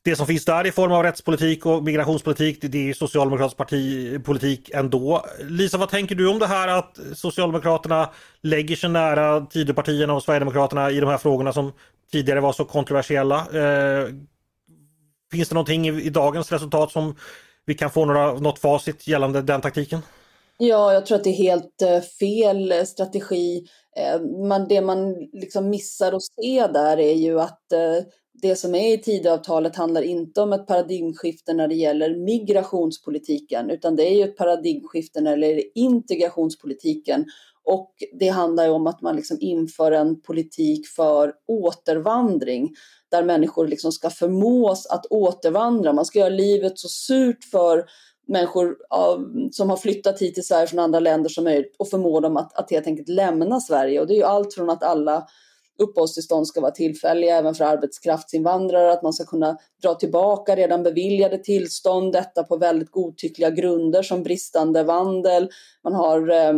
det 0.03 0.15
som 0.15 0.27
finns 0.27 0.45
där 0.45 0.67
i 0.67 0.71
form 0.71 0.91
av 0.91 1.03
rättspolitik 1.03 1.65
och 1.65 1.83
migrationspolitik, 1.83 2.57
det 2.61 2.89
är 2.89 2.93
socialdemokratisk 2.93 3.57
partipolitik 3.57 4.69
ändå. 4.73 5.25
Lisa, 5.39 5.77
vad 5.77 5.89
tänker 5.89 6.15
du 6.15 6.27
om 6.27 6.39
det 6.39 6.47
här 6.47 6.67
att 6.67 6.99
Socialdemokraterna 7.13 8.09
lägger 8.41 8.75
sig 8.75 8.89
nära 8.89 9.41
Tidöpartierna 9.41 10.13
och 10.13 10.23
Sverigedemokraterna 10.23 10.91
i 10.91 10.99
de 10.99 11.09
här 11.09 11.17
frågorna 11.17 11.53
som 11.53 11.71
tidigare 12.11 12.39
var 12.39 12.53
så 12.53 12.65
kontroversiella? 12.65 13.37
Eh, 13.37 14.07
finns 15.31 15.49
det 15.49 15.55
någonting 15.55 15.87
i, 15.87 16.01
i, 16.01 16.09
dagens 16.09 16.51
resultat 16.51 16.91
som 16.91 17.15
vi 17.65 17.73
kan 17.73 17.89
få 17.89 18.05
några, 18.05 18.33
något 18.33 18.59
facit 18.59 19.07
gällande 19.07 19.41
den 19.41 19.61
taktiken? 19.61 20.01
Ja, 20.63 20.93
jag 20.93 21.05
tror 21.05 21.17
att 21.17 21.23
det 21.23 21.29
är 21.29 21.33
helt 21.33 21.81
eh, 21.81 22.01
fel 22.01 22.71
eh, 22.71 22.83
strategi. 22.83 23.67
Eh, 23.97 24.21
man, 24.47 24.67
det 24.67 24.81
man 24.81 25.13
liksom 25.33 25.69
missar 25.69 26.13
att 26.13 26.23
se 26.23 26.67
där 26.67 26.99
är 26.99 27.13
ju 27.13 27.39
att 27.39 27.61
det 28.41 28.55
som 28.55 28.75
är 28.75 28.93
i 28.93 28.97
Tidöavtalet 28.97 29.75
handlar 29.75 30.01
inte 30.01 30.41
om 30.41 30.53
ett 30.53 30.67
paradigmskifte 30.67 31.53
när 31.53 31.67
det 31.67 31.75
gäller 31.75 32.15
migrationspolitiken, 32.15 33.69
utan 33.69 33.95
det 33.95 34.03
är 34.03 34.15
ju 34.15 34.23
ett 34.23 34.37
paradigmskifte 34.37 35.21
när 35.21 35.37
det 35.37 35.47
gäller 35.47 35.63
integrationspolitiken. 35.75 37.25
Och 37.63 37.93
det 38.19 38.27
handlar 38.27 38.69
om 38.69 38.87
att 38.87 39.01
man 39.01 39.15
liksom 39.15 39.37
inför 39.39 39.91
en 39.91 40.21
politik 40.21 40.87
för 40.87 41.33
återvandring 41.47 42.69
där 43.11 43.23
människor 43.23 43.67
liksom 43.67 43.91
ska 43.91 44.09
förmås 44.09 44.85
att 44.85 45.05
återvandra. 45.05 45.93
Man 45.93 46.05
ska 46.05 46.19
göra 46.19 46.29
livet 46.29 46.79
så 46.79 46.87
surt 46.87 47.43
för 47.51 47.85
människor 48.31 48.75
som 49.51 49.69
har 49.69 49.77
flyttat 49.77 50.21
hit 50.21 50.33
till 50.33 50.45
Sverige 50.45 50.67
från 50.67 50.79
andra 50.79 50.99
länder 50.99 51.29
som 51.29 51.43
möjligt 51.43 51.75
och 51.79 51.89
förmå 51.89 52.19
dem 52.19 52.37
att, 52.37 52.57
att 52.57 52.71
helt 52.71 52.87
enkelt 52.87 53.09
lämna 53.09 53.59
Sverige. 53.59 53.99
Och 53.99 54.07
det 54.07 54.13
är 54.13 54.17
ju 54.17 54.23
allt 54.23 54.53
från 54.53 54.69
att 54.69 54.83
alla 54.83 55.27
uppehållstillstånd 55.79 56.47
ska 56.47 56.61
vara 56.61 56.71
tillfälliga 56.71 57.37
även 57.37 57.55
för 57.55 57.65
arbetskraftsinvandrare, 57.65 58.91
att 58.91 59.03
man 59.03 59.13
ska 59.13 59.25
kunna 59.25 59.57
dra 59.83 59.93
tillbaka 59.93 60.55
redan 60.55 60.83
beviljade 60.83 61.37
tillstånd, 61.37 62.13
detta 62.13 62.43
på 62.43 62.57
väldigt 62.57 62.91
godtyckliga 62.91 63.49
grunder 63.49 64.03
som 64.03 64.23
bristande 64.23 64.83
vandel. 64.83 65.49
Man 65.83 65.93
har 65.93 66.29
eh, 66.29 66.53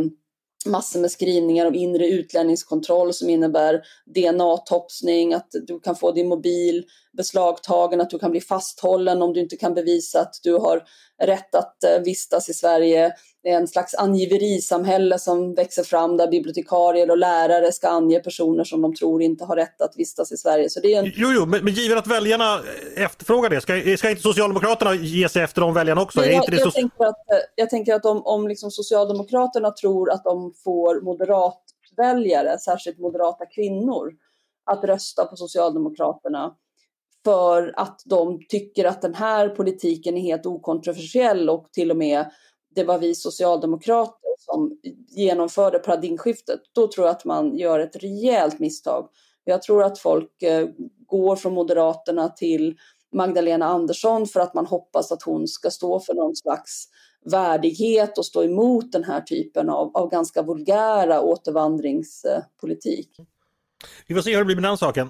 massor 0.65 0.99
med 0.99 1.11
skrivningar 1.11 1.65
om 1.65 1.75
inre 1.75 2.07
utlänningskontroll 2.07 3.13
som 3.13 3.29
innebär 3.29 3.81
DNA-topsning, 4.05 5.33
att 5.33 5.47
du 5.67 5.79
kan 5.79 5.95
få 5.95 6.11
din 6.11 6.27
mobil 6.27 6.85
beslagtagen, 7.17 8.01
att 8.01 8.09
du 8.09 8.19
kan 8.19 8.31
bli 8.31 8.41
fasthållen 8.41 9.21
om 9.21 9.33
du 9.33 9.39
inte 9.39 9.55
kan 9.55 9.73
bevisa 9.73 10.21
att 10.21 10.39
du 10.43 10.53
har 10.53 10.83
rätt 11.27 11.55
att 11.55 11.83
eh, 11.83 11.99
vistas 12.05 12.49
i 12.49 12.53
Sverige. 12.53 13.13
Det 13.43 13.49
är 13.49 13.57
en 13.57 13.67
slags 13.67 13.95
angiverisamhälle 13.95 15.19
som 15.19 15.53
växer 15.53 15.83
fram 15.83 16.17
där 16.17 16.27
bibliotekarier 16.27 17.11
och 17.11 17.17
lärare 17.17 17.71
ska 17.71 17.87
ange 17.87 18.19
personer 18.19 18.63
som 18.63 18.81
de 18.81 18.95
tror 18.95 19.21
inte 19.21 19.45
har 19.45 19.55
rätt 19.55 19.81
att 19.81 19.93
vistas 19.97 20.31
i 20.31 20.37
Sverige. 20.37 20.69
Så 20.69 20.79
det 20.79 20.93
är 20.93 20.99
en... 20.99 21.11
Jo, 21.15 21.31
jo, 21.31 21.45
men, 21.45 21.63
men 21.63 21.73
givet 21.73 21.97
att 21.97 22.07
väljarna 22.07 22.59
efterfrågar 22.95 23.49
det, 23.49 23.61
ska, 23.61 23.97
ska 23.97 24.09
inte 24.09 24.21
Socialdemokraterna 24.21 24.93
ge 24.93 25.29
sig 25.29 25.43
efter 25.43 25.61
de 25.61 25.73
väljarna 25.73 26.01
också? 26.01 26.25
Jag, 26.25 26.45
jag, 26.51 26.61
så... 26.61 26.71
tänker 26.71 27.05
att, 27.05 27.21
jag 27.55 27.69
tänker 27.69 27.95
att 27.95 28.05
om, 28.05 28.21
om 28.25 28.47
liksom 28.47 28.71
Socialdemokraterna 28.71 29.71
tror 29.71 30.11
att 30.11 30.23
de 30.23 30.53
får 30.63 31.01
moderatväljare, 31.01 32.59
särskilt 32.59 32.99
moderata 32.99 33.45
kvinnor, 33.45 34.11
att 34.65 34.83
rösta 34.83 35.25
på 35.25 35.35
Socialdemokraterna 35.35 36.55
för 37.23 37.73
att 37.75 38.01
de 38.05 38.39
tycker 38.49 38.85
att 38.85 39.01
den 39.01 39.13
här 39.13 39.49
politiken 39.49 40.17
är 40.17 40.21
helt 40.21 40.45
okontroversiell 40.45 41.49
och 41.49 41.69
till 41.71 41.91
och 41.91 41.97
med 41.97 42.31
det 42.75 42.83
var 42.83 42.99
vi 42.99 43.15
socialdemokrater 43.15 44.29
som 44.37 44.77
genomförde 45.07 45.79
paradigmskiftet, 45.79 46.59
då 46.75 46.87
tror 46.87 47.07
jag 47.07 47.15
att 47.15 47.25
man 47.25 47.57
gör 47.57 47.79
ett 47.79 47.95
rejält 47.95 48.59
misstag. 48.59 49.09
Jag 49.43 49.61
tror 49.61 49.83
att 49.83 49.99
folk 49.99 50.43
eh, 50.43 50.67
går 51.07 51.35
från 51.35 51.53
Moderaterna 51.53 52.29
till 52.29 52.77
Magdalena 53.13 53.65
Andersson 53.65 54.27
för 54.27 54.39
att 54.39 54.53
man 54.53 54.65
hoppas 54.65 55.11
att 55.11 55.23
hon 55.23 55.47
ska 55.47 55.69
stå 55.69 55.99
för 55.99 56.13
någon 56.13 56.35
slags 56.35 56.87
värdighet 57.25 58.17
och 58.17 58.25
stå 58.25 58.43
emot 58.43 58.91
den 58.91 59.03
här 59.03 59.21
typen 59.21 59.69
av, 59.69 59.91
av 59.93 60.09
ganska 60.09 60.41
vulgära 60.41 61.21
återvandringspolitik. 61.21 63.09
Vi 64.07 64.15
får 64.15 64.21
se 64.21 64.31
hur 64.31 64.39
det 64.39 64.45
blir 64.45 64.55
med 64.55 64.63
den 64.63 64.77
saken. 64.77 65.09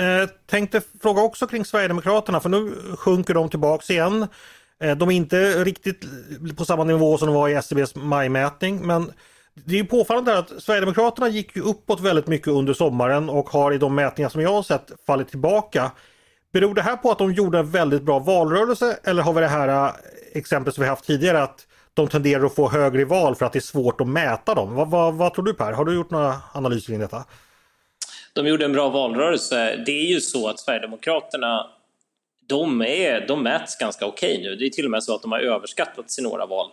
Eh, 0.00 0.28
tänkte 0.46 0.80
fråga 1.02 1.22
också 1.22 1.46
kring 1.46 1.64
Sverigedemokraterna 1.64 2.40
för 2.40 2.48
nu 2.48 2.74
sjunker 2.98 3.34
de 3.34 3.50
tillbaks 3.50 3.90
igen. 3.90 4.26
Eh, 4.80 4.96
de 4.96 5.08
är 5.08 5.14
inte 5.14 5.64
riktigt 5.64 6.04
på 6.56 6.64
samma 6.64 6.84
nivå 6.84 7.18
som 7.18 7.26
de 7.26 7.34
var 7.34 7.48
i 7.48 7.54
SCBs 7.54 7.94
majmätning 7.94 8.86
men 8.86 9.12
det 9.54 9.74
är 9.74 9.78
ju 9.78 9.84
påfallande 9.84 10.38
att 10.38 10.62
Sverigedemokraterna 10.62 11.28
gick 11.28 11.56
ju 11.56 11.62
uppåt 11.62 12.00
väldigt 12.00 12.26
mycket 12.26 12.48
under 12.48 12.74
sommaren 12.74 13.28
och 13.28 13.50
har 13.50 13.72
i 13.72 13.78
de 13.78 13.94
mätningar 13.94 14.28
som 14.28 14.40
jag 14.40 14.52
har 14.52 14.62
sett 14.62 14.92
fallit 15.06 15.28
tillbaka. 15.28 15.90
Beror 16.52 16.74
det 16.74 16.82
här 16.82 16.96
på 16.96 17.10
att 17.10 17.18
de 17.18 17.32
gjorde 17.32 17.58
en 17.58 17.70
väldigt 17.70 18.02
bra 18.02 18.18
valrörelse 18.18 18.98
eller 19.04 19.22
har 19.22 19.32
vi 19.32 19.40
det 19.40 19.48
här 19.48 19.68
eh, 19.68 19.94
exemplet 20.32 20.74
som 20.74 20.82
vi 20.82 20.88
haft 20.88 21.06
tidigare 21.06 21.42
att 21.42 21.66
de 21.94 22.08
tenderar 22.08 22.44
att 22.44 22.54
få 22.54 22.68
högre 22.68 23.00
i 23.00 23.04
val 23.04 23.34
för 23.34 23.46
att 23.46 23.52
det 23.52 23.58
är 23.58 23.60
svårt 23.60 24.00
att 24.00 24.08
mäta 24.08 24.54
dem? 24.54 24.74
Vad, 24.74 24.90
vad, 24.90 25.14
vad 25.14 25.34
tror 25.34 25.44
du 25.44 25.54
Per? 25.54 25.72
Har 25.72 25.84
du 25.84 25.94
gjort 25.94 26.10
några 26.10 26.36
analyser 26.52 26.86
kring 26.86 27.00
detta? 27.00 27.24
De 28.38 28.46
gjorde 28.46 28.64
en 28.64 28.72
bra 28.72 28.88
valrörelse. 28.88 29.82
Det 29.86 29.92
är 29.92 30.06
ju 30.06 30.20
så 30.20 30.48
att 30.48 30.60
Sverigedemokraterna 30.60 31.66
de, 32.48 32.82
är, 32.82 33.26
de 33.28 33.42
mäts 33.42 33.76
ganska 33.76 34.06
okej 34.06 34.40
nu. 34.42 34.56
Det 34.56 34.66
är 34.66 34.70
till 34.70 34.84
och 34.84 34.90
med 34.90 35.02
så 35.02 35.14
att 35.14 35.22
de 35.22 35.32
har 35.32 35.38
överskattats 35.38 36.18
i 36.18 36.22
några 36.22 36.46
val. 36.46 36.70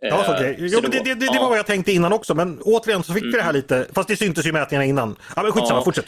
Ja, 0.00 0.24
så 0.24 0.32
okay. 0.32 0.54
jo, 0.58 0.80
det, 0.80 0.88
det, 0.88 1.14
det, 1.14 1.14
det 1.14 1.38
var 1.38 1.48
vad 1.48 1.58
jag 1.58 1.66
tänkte 1.66 1.92
innan 1.92 2.12
också, 2.12 2.34
men 2.34 2.58
återigen 2.62 3.02
så 3.02 3.12
fick 3.12 3.24
vi 3.24 3.30
det 3.30 3.42
här 3.42 3.50
mm. 3.50 3.56
lite, 3.56 3.86
fast 3.94 4.08
det 4.08 4.16
syntes 4.16 4.46
ju 4.46 4.52
mätningarna 4.52 4.84
innan. 4.84 5.16
Ja, 5.36 5.42
men 5.42 5.52
skitsamma, 5.52 5.80
ja. 5.80 5.84
fortsätt. 5.84 6.06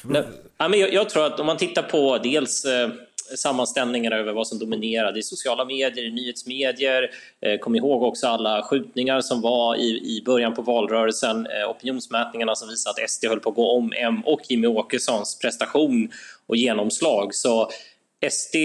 Ja, 0.59 0.68
men 0.68 0.81
jag, 0.81 0.92
jag, 0.92 1.11
tror 1.11 1.27
att 1.27 1.40
om 1.40 1.46
man 1.46 1.57
tittar 1.57 1.83
på 1.83 2.18
dels 2.18 2.66
sammanställningar 3.36 3.70
sammanställningarna 3.80 4.16
över 4.16 4.32
vad 4.32 4.46
som 4.46 4.58
dominerade 4.58 5.18
i 5.18 5.22
sociala 5.22 5.64
medier, 5.64 6.04
i 6.04 6.10
nyhetsmedier. 6.10 7.10
Eh, 7.40 7.58
kom 7.58 7.76
ihåg 7.76 8.02
också 8.02 8.26
alla 8.26 8.62
skjutningar 8.62 9.20
som 9.20 9.40
var 9.40 9.76
i, 9.76 10.16
i 10.16 10.22
början 10.24 10.54
på 10.54 10.62
valrörelsen, 10.62 11.46
eh, 11.46 11.70
opinionsmätningarna 11.70 12.54
som 12.54 12.68
visade 12.68 13.04
att 13.04 13.10
SD 13.10 13.24
höll 13.28 13.40
på 13.40 13.50
att 13.50 13.56
gå 13.56 13.76
om 13.76 13.92
M 13.96 14.22
och 14.26 14.40
Jimmy 14.48 14.66
Åkessons 14.66 15.38
prestation 15.38 16.10
och 16.46 16.56
genomslag. 16.56 17.34
Så 17.34 17.70
SD 18.30 18.56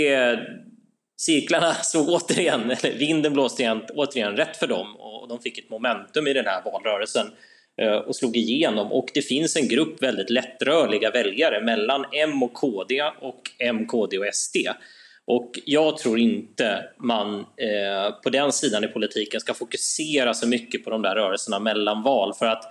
cirklarna 1.18 1.74
slog 1.84 2.10
återigen, 2.10 2.72
eller 2.72 2.98
vinden 2.98 3.34
blåste 3.34 3.62
igen, 3.62 3.82
återigen 3.94 4.38
rätt 4.38 4.58
för 4.58 4.68
dem 4.68 4.96
och 4.96 5.28
de 5.28 5.40
fick 5.40 5.58
ett 5.58 5.70
momentum 5.70 6.28
i 6.28 6.34
den 6.34 6.46
här 6.46 6.62
valrörelsen 6.66 7.28
Eh, 7.82 7.96
och 7.96 8.16
slog 8.16 8.38
igenom 8.38 8.92
och 8.92 9.10
det 9.14 9.22
finns 9.22 9.56
en 9.56 9.68
grupp 9.68 10.04
väldigt 10.04 10.30
lättrörliga 10.30 11.12
väljare 11.12 11.62
mellan 11.62 12.06
M 12.12 12.44
och 12.44 12.54
KD 12.54 13.02
och 13.22 13.42
M, 13.60 13.88
KD 13.88 14.18
och 14.18 14.26
SD. 14.34 14.58
Och 15.28 15.60
jag 15.66 15.98
tror 15.98 16.20
inte 16.20 16.86
man 16.98 17.40
eh, 17.40 18.16
på 18.24 18.30
den 18.30 18.52
sidan 18.52 18.84
i 18.84 18.88
politiken 18.88 19.40
ska 19.40 19.54
fokusera 19.54 20.34
så 20.34 20.48
mycket 20.48 20.84
på 20.84 20.90
de 20.90 21.02
där 21.02 21.16
rörelserna 21.16 21.60
mellan 21.60 22.04
val 22.04 22.34
för 22.34 22.46
att 22.46 22.64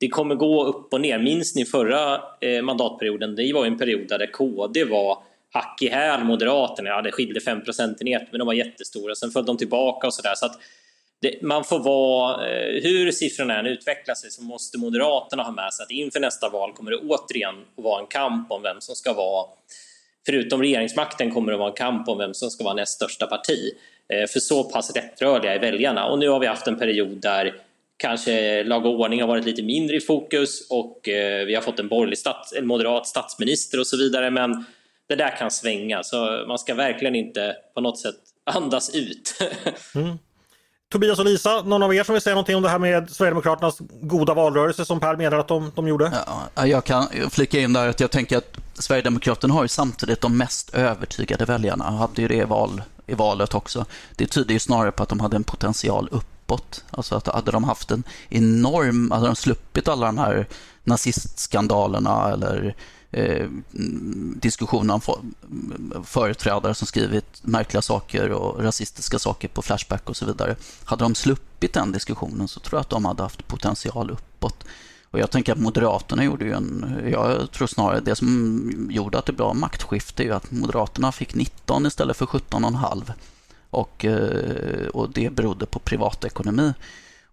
det 0.00 0.08
kommer 0.08 0.34
gå 0.34 0.64
upp 0.64 0.92
och 0.92 1.00
ner. 1.00 1.18
Minns 1.18 1.54
ni 1.54 1.64
förra 1.64 2.20
eh, 2.40 2.62
mandatperioden? 2.62 3.34
Det 3.34 3.52
var 3.52 3.66
en 3.66 3.78
period 3.78 4.08
där 4.08 4.32
KD 4.32 4.84
var 4.84 5.18
hack 5.52 5.82
i 5.82 5.88
häl 5.88 6.24
Moderaterna. 6.24 6.88
Ja, 6.88 7.02
det 7.02 7.12
skilde 7.12 7.40
5 7.40 7.64
procentenheter, 7.64 8.28
men 8.30 8.38
de 8.38 8.46
var 8.46 8.54
jättestora. 8.54 9.14
Sen 9.14 9.30
föll 9.30 9.46
de 9.46 9.56
tillbaka 9.56 10.06
och 10.06 10.14
sådär. 10.14 10.34
Så 10.34 10.46
att 10.46 10.58
det, 11.22 11.42
man 11.42 11.64
får 11.64 11.78
vara, 11.78 12.48
eh, 12.48 12.82
hur 12.82 13.12
siffrorna 13.12 13.58
än 13.58 13.66
utvecklar 13.66 14.14
sig 14.14 14.30
så 14.30 14.42
måste 14.42 14.78
Moderaterna 14.78 15.42
ha 15.42 15.52
med 15.52 15.74
sig 15.74 15.84
att 15.84 15.90
inför 15.90 16.20
nästa 16.20 16.48
val 16.48 16.72
kommer 16.72 16.90
det 16.90 16.96
återigen 16.96 17.54
att 17.76 17.84
vara 17.84 18.00
en 18.00 18.06
kamp 18.06 18.50
om 18.50 18.62
vem 18.62 18.80
som 18.80 18.94
ska 18.94 19.12
vara 19.12 19.46
Förutom 20.26 20.62
regeringsmakten 20.62 21.30
kommer 21.30 21.52
det 21.52 21.58
vara 21.58 21.68
en 21.68 21.76
kamp 21.76 22.08
om 22.08 22.18
vem 22.18 22.34
som 22.34 22.50
ska 22.50 22.64
vara 22.64 22.74
näst 22.74 22.92
största 22.92 23.26
parti. 23.26 23.72
Eh, 24.08 24.26
för 24.26 24.40
så 24.40 24.64
pass 24.64 24.96
rättrörliga 24.96 25.54
är 25.54 25.60
väljarna. 25.60 26.06
Och 26.06 26.18
nu 26.18 26.28
har 26.28 26.40
vi 26.40 26.46
haft 26.46 26.66
en 26.66 26.78
period 26.78 27.08
där 27.08 27.54
kanske 27.96 28.64
lag 28.64 28.86
och 28.86 29.00
ordning 29.00 29.20
har 29.20 29.28
varit 29.28 29.44
lite 29.44 29.62
mindre 29.62 29.96
i 29.96 30.00
fokus 30.00 30.66
och 30.70 31.08
eh, 31.08 31.46
vi 31.46 31.54
har 31.54 31.62
fått 31.62 31.78
en 31.78 31.88
borgerlig 31.88 32.18
stats, 32.18 32.52
en 32.52 32.66
moderat 32.66 33.06
statsminister 33.06 33.80
och 33.80 33.86
så 33.86 33.96
vidare. 33.96 34.30
Men 34.30 34.64
det 35.08 35.14
där 35.14 35.36
kan 35.36 35.50
svänga, 35.50 36.02
så 36.02 36.44
man 36.48 36.58
ska 36.58 36.74
verkligen 36.74 37.14
inte 37.14 37.56
på 37.74 37.80
något 37.80 37.98
sätt 37.98 38.16
andas 38.44 38.94
ut. 38.94 39.38
mm. 39.94 40.18
Tobias 40.96 41.18
och 41.18 41.24
Lisa, 41.24 41.62
någon 41.62 41.82
av 41.82 41.94
er 41.94 42.04
som 42.04 42.12
vill 42.12 42.22
säga 42.22 42.34
någonting 42.34 42.56
om 42.56 42.62
det 42.62 42.68
här 42.68 42.78
med 42.78 43.10
Sverigedemokraternas 43.10 43.78
goda 44.00 44.34
valrörelse 44.34 44.84
som 44.84 45.00
Per 45.00 45.16
menar 45.16 45.38
att 45.38 45.48
de, 45.48 45.72
de 45.74 45.88
gjorde? 45.88 46.12
Ja, 46.54 46.66
jag 46.66 46.84
kan 46.84 47.08
flika 47.30 47.60
in 47.60 47.72
där 47.72 47.88
att 47.88 48.00
jag 48.00 48.10
tänker 48.10 48.36
att 48.36 48.56
Sverigedemokraterna 48.74 49.54
har 49.54 49.62
ju 49.62 49.68
samtidigt 49.68 50.20
de 50.20 50.36
mest 50.36 50.74
övertygade 50.74 51.44
väljarna, 51.44 51.84
hade 51.84 52.22
ju 52.22 52.28
det 52.28 52.34
i, 52.34 52.44
val, 52.44 52.82
i 53.06 53.14
valet 53.14 53.54
också. 53.54 53.84
Det 54.16 54.26
tyder 54.26 54.52
ju 54.52 54.58
snarare 54.58 54.92
på 54.92 55.02
att 55.02 55.08
de 55.08 55.20
hade 55.20 55.36
en 55.36 55.44
potential 55.44 56.08
uppåt. 56.12 56.84
Alltså 56.90 57.14
att 57.14 57.26
hade 57.26 57.50
de 57.50 57.64
haft 57.64 57.90
en 57.90 58.02
enorm, 58.28 59.10
hade 59.10 59.26
de 59.26 59.36
sluppit 59.36 59.88
alla 59.88 60.06
de 60.06 60.18
här 60.18 60.46
nazistskandalerna 60.84 62.30
eller 62.32 62.74
eh, 63.16 63.48
diskussioner 64.36 64.94
om 64.94 65.00
företrädare 66.04 66.74
som 66.74 66.86
skrivit 66.86 67.40
märkliga 67.42 67.82
saker 67.82 68.30
och 68.30 68.62
rasistiska 68.62 69.18
saker 69.18 69.48
på 69.48 69.62
Flashback 69.62 70.08
och 70.08 70.16
så 70.16 70.26
vidare. 70.26 70.56
Hade 70.84 71.04
de 71.04 71.14
sluppit 71.14 71.72
den 71.72 71.92
diskussionen 71.92 72.48
så 72.48 72.60
tror 72.60 72.78
jag 72.78 72.80
att 72.80 72.90
de 72.90 73.04
hade 73.04 73.22
haft 73.22 73.48
potential 73.48 74.10
uppåt. 74.10 74.64
Och 75.10 75.18
jag 75.18 75.30
tänker 75.30 75.52
att 75.52 75.58
Moderaterna 75.58 76.24
gjorde 76.24 76.44
ju 76.44 76.52
en, 76.52 77.00
jag 77.12 77.50
tror 77.50 77.66
snarare 77.66 78.00
det 78.00 78.16
som 78.16 78.88
gjorde 78.90 79.18
att 79.18 79.26
det 79.26 79.32
blev 79.32 79.54
maktskifte 79.54 80.22
är 80.22 80.24
ju 80.24 80.32
att 80.32 80.50
Moderaterna 80.50 81.12
fick 81.12 81.34
19 81.34 81.86
istället 81.86 82.16
för 82.16 82.26
17,5 82.26 83.12
och, 83.70 84.04
eh, 84.04 84.86
och 84.86 85.10
det 85.10 85.30
berodde 85.30 85.66
på 85.66 85.78
privatekonomi. 85.78 86.72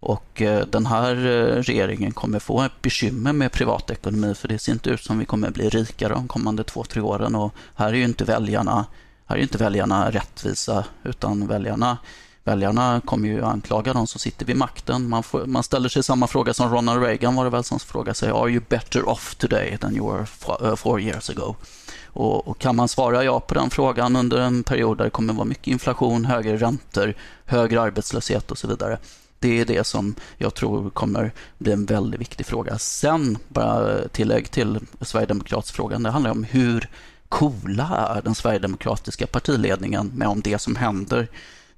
Och 0.04 0.42
eh, 0.42 0.66
den 0.66 0.86
här 0.86 1.16
eh, 1.16 1.62
regeringen 1.62 2.12
kommer 2.12 2.38
få 2.38 2.62
ett 2.62 2.82
bekymmer 2.82 3.32
med 3.32 3.52
privatekonomi 3.52 4.34
för 4.34 4.48
det 4.48 4.58
ser 4.58 4.72
inte 4.72 4.90
ut 4.90 5.00
som 5.00 5.18
vi 5.18 5.24
kommer 5.24 5.50
bli 5.50 5.68
rikare 5.68 6.12
de 6.12 6.28
kommande 6.28 6.64
två, 6.64 6.84
tre 6.84 7.02
åren. 7.02 7.34
Och 7.34 7.54
här 7.74 7.88
är 7.88 7.92
ju 7.92 8.04
inte 8.04 8.24
väljarna, 8.24 8.86
här 9.26 9.36
är 9.36 9.40
inte 9.40 9.58
väljarna 9.58 10.10
rättvisa 10.10 10.84
utan 11.04 11.46
väljarna 11.46 11.98
Väljarna 12.46 13.00
kommer 13.04 13.28
ju 13.28 13.44
anklaga 13.44 13.92
de 13.92 14.06
som 14.06 14.20
sitter 14.20 14.46
vid 14.46 14.56
makten. 14.56 15.08
Man, 15.08 15.22
får, 15.22 15.46
man 15.46 15.62
ställer 15.62 15.88
sig 15.88 16.02
samma 16.02 16.26
fråga 16.26 16.54
som 16.54 16.74
Ronald 16.74 17.02
Reagan 17.02 17.34
var 17.34 17.44
det 17.44 17.50
väl 17.50 17.64
som 17.64 17.78
frågade 17.78 18.14
sig 18.14 18.30
Are 18.30 18.50
you 18.50 18.62
better 18.68 19.08
off 19.08 19.34
today 19.34 19.78
than 19.78 19.96
you 19.96 20.12
were 20.12 20.26
uh, 20.70 20.76
four 20.76 21.00
years 21.00 21.30
ago? 21.30 21.54
Och, 22.06 22.48
och, 22.48 22.58
kan 22.58 22.76
man 22.76 22.88
svara 22.88 23.24
ja 23.24 23.40
på 23.40 23.54
den 23.54 23.70
frågan 23.70 24.16
under 24.16 24.38
en 24.38 24.62
period 24.62 24.98
där 24.98 25.04
det 25.04 25.10
kommer 25.10 25.34
vara 25.34 25.44
mycket 25.44 25.66
inflation, 25.66 26.24
högre 26.24 26.56
räntor, 26.56 27.14
högre 27.44 27.80
arbetslöshet 27.80 28.50
och 28.50 28.58
så 28.58 28.68
vidare 28.68 28.98
det 29.44 29.60
är 29.60 29.64
det 29.64 29.84
som 29.84 30.14
jag 30.38 30.54
tror 30.54 30.90
kommer 30.90 31.32
bli 31.58 31.72
en 31.72 31.86
väldigt 31.86 32.20
viktig 32.20 32.46
fråga. 32.46 32.78
Sen, 32.78 33.38
bara 33.48 34.08
tillägg 34.08 34.50
till 34.50 34.80
Sverigedemokratsfrågan, 35.00 36.02
det 36.02 36.10
handlar 36.10 36.30
om 36.30 36.44
hur 36.44 36.88
coola 37.28 38.14
är 38.16 38.22
den 38.22 38.34
sverigedemokratiska 38.34 39.26
partiledningen 39.26 40.12
med 40.14 40.28
om 40.28 40.40
det 40.40 40.58
som 40.58 40.76
händer 40.76 41.28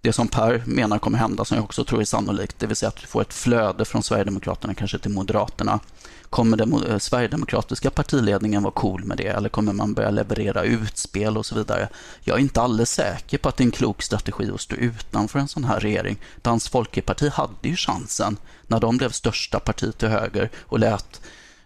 det 0.01 0.13
som 0.13 0.29
Per 0.29 0.63
menar 0.67 0.99
kommer 0.99 1.19
hända, 1.19 1.45
som 1.45 1.57
jag 1.57 1.65
också 1.65 1.85
tror 1.85 2.01
är 2.01 2.05
sannolikt, 2.05 2.59
det 2.59 2.67
vill 2.67 2.77
säga 2.77 2.89
att 2.89 3.03
vi 3.03 3.07
får 3.07 3.23
ett 3.23 3.35
flöde 3.35 3.85
från 3.85 4.03
Sverigedemokraterna 4.03 4.75
kanske 4.75 4.99
till 4.99 5.11
Moderaterna. 5.11 5.81
Kommer 6.31 6.57
den 6.57 6.85
eh, 6.85 6.99
sverigedemokratiska 6.99 7.91
partiledningen 7.91 8.62
vara 8.62 8.73
cool 8.73 9.05
med 9.05 9.17
det 9.17 9.27
eller 9.27 9.49
kommer 9.49 9.73
man 9.73 9.95
börja 9.95 10.11
leverera 10.11 10.62
utspel 10.62 11.37
och 11.39 11.47
så 11.47 11.55
vidare? 11.55 11.89
Jag 12.21 12.37
är 12.37 12.41
inte 12.41 12.61
alldeles 12.61 12.91
säker 12.91 13.39
på 13.39 13.49
att 13.49 13.57
det 13.57 13.62
är 13.62 13.67
en 13.67 13.71
klok 13.71 14.03
strategi 14.03 14.51
att 14.55 14.61
stå 14.61 14.77
utanför 14.77 15.39
en 15.39 15.49
sån 15.49 15.65
här 15.65 15.81
regering. 15.81 16.17
Dansk 16.43 16.73
Folkeparti 16.73 17.29
hade 17.29 17.69
ju 17.69 17.77
chansen 17.77 18.37
när 18.67 18.81
de 18.81 18.97
blev 18.97 19.11
största 19.11 19.61
parti 19.61 19.99
till 19.99 20.09
höger 20.09 20.51
och 20.62 20.79
lät 20.79 21.21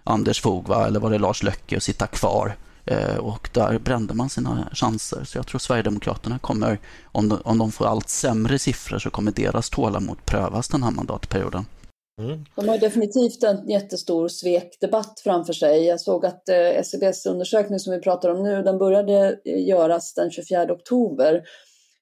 Anders 0.05 0.41
Fogva 0.41 0.87
eller 0.87 1.01
var 1.01 1.11
det 1.11 1.19
Lars 1.19 1.43
Löcke, 1.43 1.81
sitta 1.81 2.07
kvar 2.07 2.57
eh, 2.85 3.17
och 3.17 3.51
där 3.53 3.79
brände 3.79 4.15
man 4.15 4.29
sina 4.29 4.69
chanser. 4.73 5.25
Så 5.25 5.39
jag 5.39 5.47
tror 5.47 5.59
Sverigedemokraterna 5.59 6.39
kommer, 6.39 6.79
om 7.05 7.29
de, 7.29 7.41
om 7.45 7.59
de 7.59 7.73
får 7.73 7.87
allt 7.87 8.09
sämre 8.09 8.59
siffror, 8.59 8.99
så 8.99 9.11
kommer 9.11 9.33
deras 9.33 9.71
tålamod 9.71 10.25
prövas 10.25 10.69
den 10.69 10.83
här 10.83 10.91
mandatperioden. 10.91 11.67
Mm. 12.21 12.45
De 12.57 12.69
har 12.69 12.79
definitivt 12.79 13.43
en 13.43 13.69
jättestor 13.69 14.29
svekdebatt 14.29 15.21
framför 15.21 15.53
sig. 15.53 15.85
Jag 15.85 16.01
såg 16.01 16.27
att 16.27 16.49
eh, 16.49 16.57
SCBs 16.57 17.27
undersökning 17.27 17.79
som 17.79 17.93
vi 17.93 18.01
pratar 18.01 18.29
om 18.29 18.43
nu, 18.43 18.63
den 18.63 18.79
började 18.79 19.39
eh, 19.45 19.69
göras 19.69 20.15
den 20.15 20.31
24 20.31 20.73
oktober. 20.73 21.43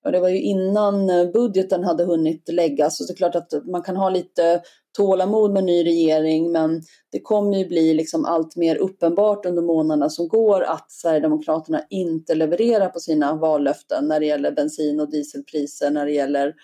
Och 0.04 0.12
det 0.12 0.20
var 0.20 0.28
ju 0.28 0.40
innan 0.40 1.10
eh, 1.10 1.30
budgeten 1.30 1.84
hade 1.84 2.04
hunnit 2.04 2.48
läggas. 2.48 2.98
Så 2.98 3.04
det 3.04 3.12
är 3.12 3.16
klart 3.16 3.34
att 3.34 3.52
man 3.66 3.82
kan 3.82 3.96
ha 3.96 4.10
lite 4.10 4.62
tålamod 4.96 5.52
med 5.52 5.64
ny 5.64 5.84
regering 5.84 6.52
men 6.52 6.82
det 7.12 7.20
kommer 7.20 7.58
ju 7.58 7.68
bli 7.68 7.94
liksom 7.94 8.24
allt 8.24 8.56
mer 8.56 8.76
uppenbart 8.76 9.46
under 9.46 9.62
månaderna 9.62 10.10
som 10.10 10.28
går 10.28 10.62
att 10.62 10.90
Sverigedemokraterna 10.90 11.82
inte 11.90 12.34
levererar 12.34 12.88
på 12.88 13.00
sina 13.00 13.34
vallöften 13.34 14.08
när 14.08 14.20
det 14.20 14.26
gäller 14.26 14.52
bensin 14.52 15.00
och 15.00 15.10
dieselpriser, 15.10 15.90
när 15.90 16.06
det 16.06 16.12
gäller 16.12 16.54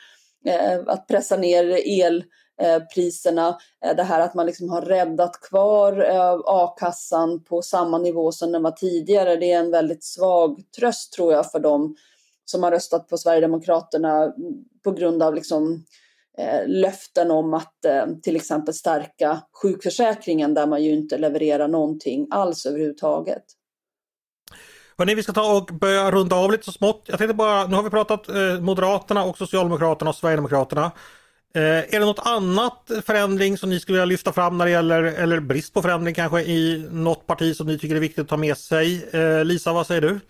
eh, 0.46 0.80
att 0.86 1.08
pressa 1.08 1.36
ner 1.36 1.88
el. 1.88 2.24
Eh, 2.62 2.82
priserna. 2.94 3.58
Eh, 3.84 3.96
det 3.96 4.02
här 4.02 4.20
att 4.20 4.34
man 4.34 4.46
liksom 4.46 4.70
har 4.70 4.82
räddat 4.82 5.40
kvar 5.40 6.10
eh, 6.10 6.40
a-kassan 6.44 7.44
på 7.44 7.62
samma 7.62 7.98
nivå 7.98 8.32
som 8.32 8.52
den 8.52 8.62
var 8.62 8.70
tidigare, 8.70 9.36
det 9.36 9.52
är 9.52 9.58
en 9.58 9.70
väldigt 9.70 10.04
svag 10.04 10.62
tröst 10.78 11.12
tror 11.12 11.32
jag 11.32 11.50
för 11.50 11.58
dem 11.58 11.96
som 12.44 12.62
har 12.62 12.70
röstat 12.70 13.08
på 13.08 13.18
Sverigedemokraterna 13.18 14.22
mm, 14.22 14.34
på 14.84 14.90
grund 14.90 15.22
av 15.22 15.34
liksom 15.34 15.84
eh, 16.38 16.66
löften 16.66 17.30
om 17.30 17.54
att 17.54 17.84
eh, 17.84 18.06
till 18.22 18.36
exempel 18.36 18.74
stärka 18.74 19.42
sjukförsäkringen 19.62 20.54
där 20.54 20.66
man 20.66 20.82
ju 20.82 20.94
inte 20.94 21.18
levererar 21.18 21.68
någonting 21.68 22.26
alls 22.30 22.66
överhuvudtaget. 22.66 23.44
Hörrni, 24.98 25.14
vi 25.14 25.22
ska 25.22 25.32
ta 25.32 25.56
och 25.56 25.70
börja 25.80 26.10
runda 26.10 26.36
av 26.36 26.52
lite 26.52 26.64
så 26.64 26.72
smått. 26.72 27.04
Jag 27.06 27.18
tänkte 27.18 27.34
bara, 27.34 27.66
nu 27.66 27.76
har 27.76 27.82
vi 27.82 27.90
pratat 27.90 28.28
eh, 28.28 28.60
Moderaterna 28.60 29.24
och 29.24 29.38
Socialdemokraterna 29.38 30.10
och 30.10 30.16
Sverigedemokraterna. 30.16 30.92
Eh, 31.56 31.94
är 31.94 32.00
det 32.00 32.06
något 32.06 32.26
annat 32.26 32.90
förändring 33.06 33.58
som 33.58 33.70
ni 33.70 33.80
skulle 33.80 33.96
vilja 33.96 34.04
lyfta 34.04 34.32
fram 34.32 34.58
när 34.58 34.64
det 34.64 34.70
gäller, 34.70 35.02
eller 35.02 35.40
brist 35.40 35.74
på 35.74 35.82
förändring 35.82 36.14
kanske, 36.14 36.40
i 36.40 36.88
något 36.90 37.26
parti 37.26 37.56
som 37.56 37.66
ni 37.66 37.78
tycker 37.78 37.96
är 37.96 38.00
viktigt 38.00 38.22
att 38.22 38.28
ta 38.28 38.36
med 38.36 38.58
sig? 38.58 39.08
Eh, 39.12 39.44
Lisa, 39.44 39.72
vad 39.72 39.86
säger 39.86 40.00
du? 40.00 40.20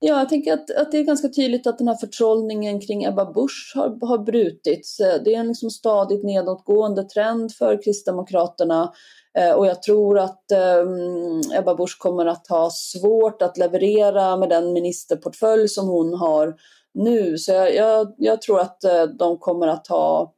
Ja, 0.00 0.18
jag 0.18 0.28
tänker 0.28 0.52
att, 0.52 0.70
att 0.70 0.92
det 0.92 0.98
är 0.98 1.02
ganska 1.02 1.28
tydligt 1.28 1.66
att 1.66 1.78
den 1.78 1.88
här 1.88 1.94
förtrollningen 1.94 2.80
kring 2.80 3.04
Ebba 3.04 3.32
Busch 3.32 3.72
har, 3.74 4.06
har 4.06 4.18
brutits. 4.18 5.00
Eh, 5.00 5.22
det 5.24 5.34
är 5.34 5.40
en 5.40 5.48
liksom 5.48 5.70
stadigt 5.70 6.24
nedåtgående 6.24 7.04
trend 7.04 7.52
för 7.52 7.82
Kristdemokraterna 7.82 8.92
eh, 9.38 9.52
och 9.52 9.66
jag 9.66 9.82
tror 9.82 10.18
att 10.18 10.52
eh, 10.52 11.58
Ebba 11.58 11.74
Busch 11.74 11.98
kommer 11.98 12.26
att 12.26 12.46
ha 12.48 12.70
svårt 12.70 13.42
att 13.42 13.58
leverera 13.58 14.36
med 14.36 14.48
den 14.48 14.72
ministerportfölj 14.72 15.68
som 15.68 15.88
hon 15.88 16.14
har 16.14 16.54
nu. 16.94 17.38
Så 17.38 17.52
jag, 17.52 17.74
jag, 17.74 18.14
jag 18.18 18.42
tror 18.42 18.60
att 18.60 18.84
eh, 18.84 19.02
de 19.02 19.38
kommer 19.38 19.66
att 19.66 19.86
ha, 19.86 20.34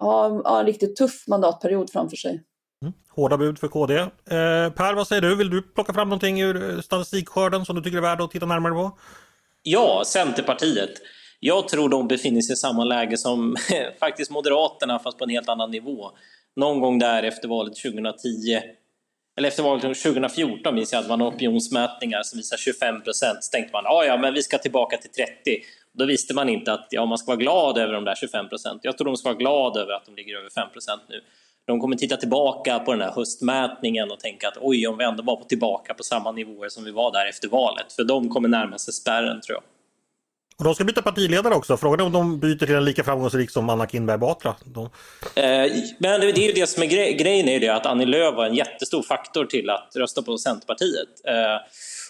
ha, 0.00 0.28
ha 0.28 0.60
en 0.60 0.66
riktigt 0.66 0.96
tuff 0.96 1.26
mandatperiod 1.26 1.90
framför 1.90 2.16
sig. 2.16 2.42
Mm. 2.82 2.94
Hårda 3.08 3.36
bud 3.36 3.58
för 3.58 3.68
KD. 3.68 3.98
Eh, 3.98 4.08
per, 4.70 4.94
vad 4.94 5.06
säger 5.06 5.22
du? 5.22 5.36
Vill 5.36 5.50
du 5.50 5.62
plocka 5.62 5.92
fram 5.92 6.08
någonting 6.08 6.40
ur 6.40 6.80
statistikskörden 6.80 7.64
som 7.64 7.76
du 7.76 7.82
tycker 7.82 7.96
är 7.96 8.02
värd 8.02 8.20
att 8.20 8.30
titta 8.30 8.46
närmare 8.46 8.72
på? 8.72 8.98
Ja, 9.62 10.02
Centerpartiet. 10.06 10.90
Jag 11.40 11.68
tror 11.68 11.88
de 11.88 12.08
befinner 12.08 12.40
sig 12.40 12.52
i 12.52 12.56
samma 12.56 12.84
läge 12.84 13.16
som 13.16 13.56
faktiskt 14.00 14.30
Moderaterna, 14.30 14.98
fast 14.98 15.18
på 15.18 15.24
en 15.24 15.30
helt 15.30 15.48
annan 15.48 15.70
nivå. 15.70 16.10
Någon 16.56 16.80
gång 16.80 16.98
där 16.98 17.22
efter 17.22 17.48
valet 17.48 17.76
2010, 17.76 18.60
eller 19.38 19.48
efter 19.48 19.62
valet 19.62 19.82
2014 19.82 20.74
minns 20.74 20.92
jag 20.92 21.00
att 21.00 21.08
man 21.08 21.22
opinionsmätningar 21.22 22.22
som 22.22 22.36
visar 22.36 22.56
25 22.56 23.02
procent. 23.02 23.44
Så 23.44 23.50
tänkte 23.50 23.72
man, 23.72 23.84
ja, 23.84 24.04
ja, 24.04 24.16
men 24.16 24.34
vi 24.34 24.42
ska 24.42 24.58
tillbaka 24.58 24.96
till 24.96 25.10
30. 25.10 25.32
Då 25.98 26.04
visste 26.04 26.34
man 26.34 26.48
inte 26.48 26.72
att 26.72 26.86
ja, 26.90 27.06
man 27.06 27.18
ska 27.18 27.26
vara 27.26 27.36
glad 27.36 27.78
över 27.78 27.92
de 27.92 28.04
där 28.04 28.14
25 28.14 28.48
procent. 28.48 28.80
Jag 28.84 28.98
tror 28.98 29.06
de 29.06 29.16
ska 29.16 29.28
vara 29.28 29.38
glad 29.38 29.76
över 29.76 29.92
att 29.92 30.06
de 30.06 30.14
ligger 30.14 30.36
över 30.36 30.50
5 30.50 30.68
procent 30.72 31.02
nu. 31.08 31.20
De 31.66 31.80
kommer 31.80 31.96
titta 31.96 32.16
tillbaka 32.16 32.78
på 32.78 32.92
den 32.92 33.00
här 33.00 33.12
höstmätningen 33.12 34.10
och 34.10 34.20
tänka 34.20 34.48
att 34.48 34.58
oj, 34.60 34.86
om 34.86 34.98
vi 34.98 35.04
ändå 35.04 35.22
var 35.22 35.36
på 35.36 35.44
tillbaka 35.44 35.94
på 35.94 36.02
samma 36.02 36.32
nivåer 36.32 36.68
som 36.68 36.84
vi 36.84 36.90
var 36.90 37.12
där 37.12 37.28
efter 37.28 37.48
valet. 37.48 37.92
För 37.92 38.04
de 38.04 38.28
kommer 38.28 38.48
närma 38.48 38.78
sig 38.78 38.94
spärren, 38.94 39.40
tror 39.40 39.56
jag. 39.56 39.62
Och 40.58 40.64
de 40.64 40.74
ska 40.74 40.84
byta 40.84 41.02
partiledare 41.02 41.54
också. 41.54 41.76
Frågan 41.76 42.00
är 42.00 42.04
om 42.04 42.12
de 42.12 42.40
byter 42.40 42.66
till 42.66 42.74
en 42.74 42.84
lika 42.84 43.04
framgångsrik 43.04 43.50
som 43.50 43.68
Anna 43.70 43.86
Kinberg 43.86 44.18
Batra. 44.18 44.54
De... 44.64 44.84
Eh, 45.34 45.72
men 45.98 46.20
det 46.20 46.30
är 46.30 46.46
ju 46.46 46.52
det 46.52 46.66
som 46.66 46.82
är 46.82 46.86
gre 46.86 47.12
grejen, 47.12 47.48
är 47.48 47.60
det 47.60 47.68
att 47.68 47.86
Annie 47.86 48.06
Lööf 48.06 48.34
var 48.34 48.46
en 48.46 48.54
jättestor 48.54 49.02
faktor 49.02 49.44
till 49.44 49.70
att 49.70 49.92
rösta 49.96 50.22
på 50.22 50.38
Centerpartiet. 50.38 51.08
Eh, 51.24 51.56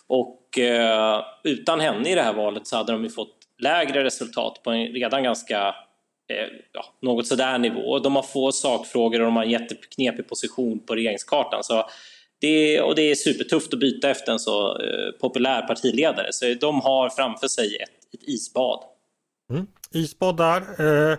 och 0.07 0.59
eh, 0.59 1.21
utan 1.45 1.81
henne 1.81 2.11
i 2.11 2.15
det 2.15 2.23
här 2.23 2.33
valet 2.33 2.67
så 2.67 2.77
hade 2.77 2.93
de 2.93 3.05
ju 3.05 3.11
fått 3.11 3.38
lägre 3.59 4.05
resultat 4.05 4.61
på 4.63 4.71
en 4.71 4.87
redan 4.87 5.23
ganska 5.23 5.75
eh, 6.29 6.49
ja, 6.73 6.85
något 7.01 7.27
sådär 7.27 7.59
nivå. 7.59 7.99
De 7.99 8.17
har 8.17 8.23
få 8.23 8.53
sakfrågor 8.53 9.21
och 9.21 9.27
de 9.27 9.37
har 9.37 9.45
en 9.45 9.51
jätteknepig 9.51 10.29
position 10.29 10.79
på 10.87 10.95
regeringskartan. 10.95 11.65
Så 11.65 11.89
det, 12.41 12.81
och 12.81 12.95
det 12.95 13.03
är 13.03 13.15
supertufft 13.15 13.75
att 13.75 13.81
byta 13.81 14.11
efter 14.11 14.33
en 14.33 14.39
så 14.39 14.81
eh, 14.81 15.11
populär 15.21 15.63
partiledare. 15.63 16.33
Så 16.33 16.55
de 16.61 16.81
har 16.81 17.09
framför 17.09 17.49
sig 17.49 17.77
ett, 17.77 18.15
ett 18.15 18.29
isbad. 18.29 18.81
Mm, 19.51 19.67
isbad 19.93 20.37
där. 20.37 20.61
Eh, 20.61 21.19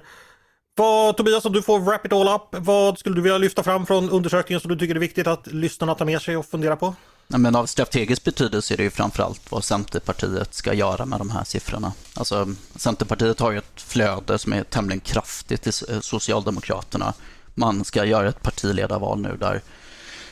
vad, 0.75 1.17
Tobias, 1.17 1.45
om 1.45 1.53
du 1.53 1.61
får 1.61 1.79
wrap 1.79 2.05
it 2.05 2.13
all 2.13 2.27
up, 2.27 2.65
vad 2.65 2.99
skulle 2.99 3.15
du 3.15 3.21
vilja 3.21 3.37
lyfta 3.37 3.63
fram 3.63 3.85
från 3.85 4.09
undersökningen 4.09 4.61
som 4.61 4.71
du 4.71 4.77
tycker 4.77 4.95
är 4.95 4.99
viktigt 4.99 5.27
att 5.27 5.47
lyssnarna 5.47 5.95
tar 5.95 6.05
med 6.05 6.21
sig 6.21 6.37
och 6.37 6.45
funderar 6.45 6.75
på? 6.75 6.95
Men 7.37 7.55
av 7.55 7.65
strategisk 7.65 8.23
betydelse 8.23 8.73
är 8.73 8.77
det 8.77 8.83
ju 8.83 8.89
framförallt 8.89 9.51
vad 9.51 9.63
Centerpartiet 9.63 10.53
ska 10.53 10.73
göra 10.73 11.05
med 11.05 11.19
de 11.19 11.29
här 11.29 11.43
siffrorna. 11.43 11.93
Alltså, 12.13 12.55
Centerpartiet 12.75 13.39
har 13.39 13.51
ju 13.51 13.57
ett 13.57 13.81
flöde 13.81 14.39
som 14.39 14.53
är 14.53 14.63
tämligen 14.63 14.99
kraftigt 14.99 15.67
i 15.67 15.71
eh, 15.93 15.99
Socialdemokraterna. 15.99 17.13
Man 17.55 17.85
ska 17.85 18.05
göra 18.05 18.29
ett 18.29 18.41
partiledarval 18.41 19.21
nu 19.21 19.37
där 19.39 19.61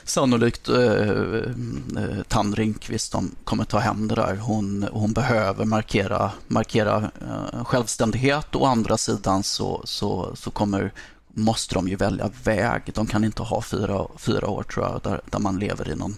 sannolikt 0.04 0.70
eh, 0.70 1.10
eh, 1.10 2.24
Tann 2.28 2.56
Ringqvist 2.56 3.16
kommer 3.44 3.64
ta 3.64 3.80
hem 3.80 4.08
det 4.08 4.16
där. 4.16 4.36
Hon, 4.36 4.88
hon 4.92 5.14
behöver 5.14 5.66
markera, 5.66 6.32
markera 6.48 7.12
eh, 7.22 7.66
självständighet. 7.66 8.56
Å 8.56 8.66
andra 8.66 8.98
sidan 8.98 9.44
så, 9.44 9.82
så, 9.86 10.36
så 10.36 10.52
kommer, 10.52 10.94
måste 11.28 11.76
de 11.76 11.88
ju 11.88 11.96
välja 11.96 12.32
väg. 12.44 12.82
De 12.94 13.08
kan 13.08 13.24
inte 13.24 13.44
ha 13.44 13.62
fyra, 13.62 14.08
fyra 14.18 14.48
år 14.48 14.64
tror 14.64 14.86
jag, 14.86 15.02
där, 15.04 15.22
där 15.26 15.40
man 15.40 15.60
lever 15.60 15.90
i 15.90 15.96
någon 15.96 16.18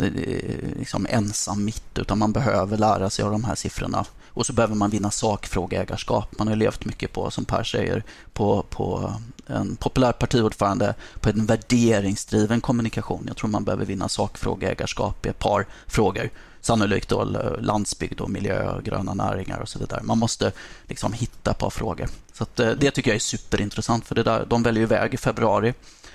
Eh, 0.00 0.78
liksom 0.78 1.06
ensam 1.10 1.64
mitt, 1.64 1.98
utan 1.98 2.18
man 2.18 2.32
behöver 2.32 2.76
lära 2.76 3.10
sig 3.10 3.24
av 3.24 3.32
de 3.32 3.44
här 3.44 3.54
siffrorna. 3.54 4.04
Och 4.28 4.46
så 4.46 4.52
behöver 4.52 4.74
man 4.74 4.90
vinna 4.90 5.10
sakfrågeägarskap. 5.10 6.38
Man 6.38 6.48
har 6.48 6.56
levt 6.56 6.84
mycket 6.84 7.12
på, 7.12 7.30
som 7.30 7.44
Per 7.44 7.64
säger, 7.64 8.02
på, 8.32 8.62
på 8.70 9.14
en 9.46 9.76
populär 9.76 10.12
partiordförande 10.12 10.94
på 11.20 11.28
en 11.28 11.46
värderingsdriven 11.46 12.60
kommunikation. 12.60 13.24
Jag 13.26 13.36
tror 13.36 13.50
man 13.50 13.64
behöver 13.64 13.84
vinna 13.84 14.08
sakfrågeägarskap 14.08 15.26
i 15.26 15.28
ett 15.28 15.38
par 15.38 15.66
frågor. 15.86 16.30
Sannolikt 16.60 17.08
då 17.08 17.24
landsbygd 17.60 18.20
och 18.20 18.30
miljö, 18.30 18.80
gröna 18.84 19.14
näringar 19.14 19.60
och 19.60 19.68
så 19.68 19.78
vidare. 19.78 20.02
Man 20.02 20.18
måste 20.18 20.52
liksom 20.88 21.12
hitta 21.12 21.50
ett 21.50 21.58
par 21.58 21.70
frågor. 21.70 22.08
Så 22.32 22.42
att, 22.42 22.60
eh, 22.60 22.70
det 22.70 22.90
tycker 22.90 23.10
jag 23.10 23.16
är 23.16 23.20
superintressant 23.20 24.06
för 24.06 24.14
det 24.14 24.22
där, 24.22 24.46
de 24.48 24.62
väljer 24.62 24.86
väg 24.86 25.14
i 25.14 25.16
februari 25.16 25.74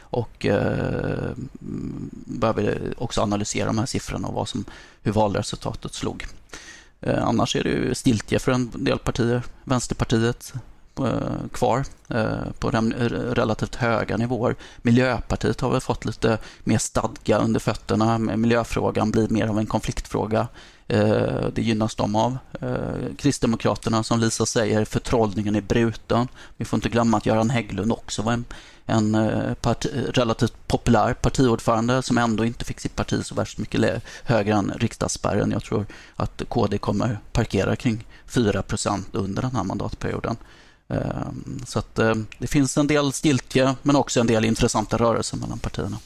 och 0.10 0.46
eh, 0.46 1.32
behöver 2.26 2.94
också 2.98 3.22
analysera 3.22 3.66
de 3.66 3.78
här 3.78 3.86
siffrorna 3.86 4.28
och 4.28 4.34
vad 4.34 4.50
som, 4.50 4.66
hur 5.02 5.12
valresultatet 5.12 5.94
slog. 5.94 6.26
Eh, 7.02 7.24
annars 7.24 7.56
är 7.56 7.64
det 7.64 7.70
ju 7.70 7.96
stiltje 7.96 8.40
för 8.40 8.52
en 8.52 8.72
del 8.74 9.00
partier. 9.00 9.44
Vänsterpartiet 9.64 10.54
eh, 11.00 11.48
kvar 11.52 11.84
eh, 12.10 12.52
på 12.60 12.70
eh, 12.70 12.82
relativt 13.12 13.76
höga 13.76 14.18
nivåer. 14.18 14.56
Miljöpartiet 14.82 15.62
har 15.62 15.70
väl 15.70 15.82
fått 15.82 16.06
lite 16.06 16.38
mer 16.64 16.78
stadga 16.78 17.38
under 17.38 17.60
fötterna. 17.60 18.18
Miljöfrågan 18.18 19.12
blir 19.12 19.30
mer 19.30 19.48
av 19.48 19.60
en 19.60 19.66
konfliktfråga. 19.66 20.48
Eh, 20.88 21.48
det 21.54 21.62
gynnas 21.62 21.96
de 21.96 22.16
av. 22.16 22.38
Eh, 22.62 23.16
Kristdemokraterna, 23.18 24.04
som 24.04 24.20
Lisa 24.20 24.46
säger, 24.46 24.86
förtrollningen 24.86 25.56
är 25.56 25.62
bruten. 25.62 26.28
Vi 26.58 26.66
får 26.66 26.78
inte 26.78 26.90
glömma 26.90 27.18
att 27.18 27.26
Göran 27.26 27.50
Hägglund 27.50 27.92
också 27.92 28.22
var 28.22 28.34
en 28.34 28.46
en 28.90 29.16
eh, 29.16 29.54
parti, 29.54 29.90
relativt 30.14 30.68
populär 30.68 31.14
partiordförande 31.14 32.02
som 32.02 32.18
ändå 32.18 32.46
inte 32.46 32.66
fick 32.66 32.80
sitt 32.80 32.96
parti 32.96 33.26
så 33.26 33.36
värst 33.36 33.58
mycket 33.58 34.04
högre 34.24 34.54
än 34.54 34.74
riksdagsspärren. 34.76 35.52
Jag 35.52 35.64
tror 35.64 35.86
att 36.16 36.42
KD 36.50 36.78
kommer 36.78 37.20
parkera 37.32 37.76
kring 37.76 38.08
4% 38.30 39.04
under 39.12 39.42
den 39.42 39.56
här 39.56 39.64
mandatperioden. 39.64 40.38
Så 41.66 41.80
att 41.80 41.96
det 42.40 42.48
finns 42.48 42.78
en 42.78 42.88
del 42.88 43.14
stiltje 43.14 43.76
men 43.82 43.96
också 43.96 44.20
en 44.20 44.28
del 44.28 44.46
intressanta 44.46 44.98
rörelser 44.98 45.38
mellan 45.38 45.60
partierna. 45.60 45.98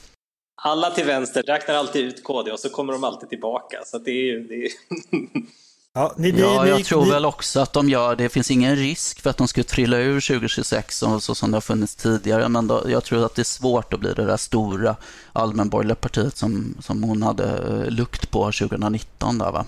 Alla 0.63 0.91
till 0.91 1.05
vänster 1.05 1.43
räknar 1.43 1.75
alltid 1.75 2.05
ut 2.05 2.23
KD 2.23 2.51
och 2.51 2.59
så 2.59 2.69
kommer 2.69 2.93
de 2.93 3.03
alltid 3.03 3.29
tillbaka. 3.29 3.77
Så 3.85 3.97
det 3.97 4.11
är 4.11 4.23
ju... 4.23 4.47
Det 4.47 4.65
är... 4.65 4.71
Ja, 5.93 6.13
ni, 6.17 6.29
ja, 6.29 6.67
jag 6.67 6.77
ni, 6.77 6.83
tror 6.83 7.05
ni... 7.05 7.11
väl 7.11 7.25
också 7.25 7.59
att 7.59 7.73
de 7.73 7.89
gör 7.89 8.15
det. 8.15 8.23
Det 8.23 8.29
finns 8.29 8.51
ingen 8.51 8.75
risk 8.75 9.21
för 9.21 9.29
att 9.29 9.37
de 9.37 9.47
skulle 9.47 9.63
trilla 9.63 9.97
ur 9.97 10.21
2026 10.27 10.97
så, 10.97 11.19
så 11.19 11.35
som 11.35 11.51
det 11.51 11.55
har 11.55 11.61
funnits 11.61 11.95
tidigare. 11.95 12.49
Men 12.49 12.67
då, 12.67 12.83
jag 12.87 13.03
tror 13.03 13.25
att 13.25 13.35
det 13.35 13.41
är 13.41 13.43
svårt 13.43 13.93
att 13.93 13.99
bli 13.99 14.13
det 14.13 14.25
där 14.25 14.37
stora 14.37 14.95
allmänborgerliga 15.33 15.95
partiet 15.95 16.37
som, 16.37 16.75
som 16.79 17.03
hon 17.03 17.23
hade 17.23 17.43
eh, 17.43 17.91
lukt 17.91 18.31
på 18.31 18.51
2019. 18.51 19.37
Där, 19.37 19.51
va? 19.51 19.65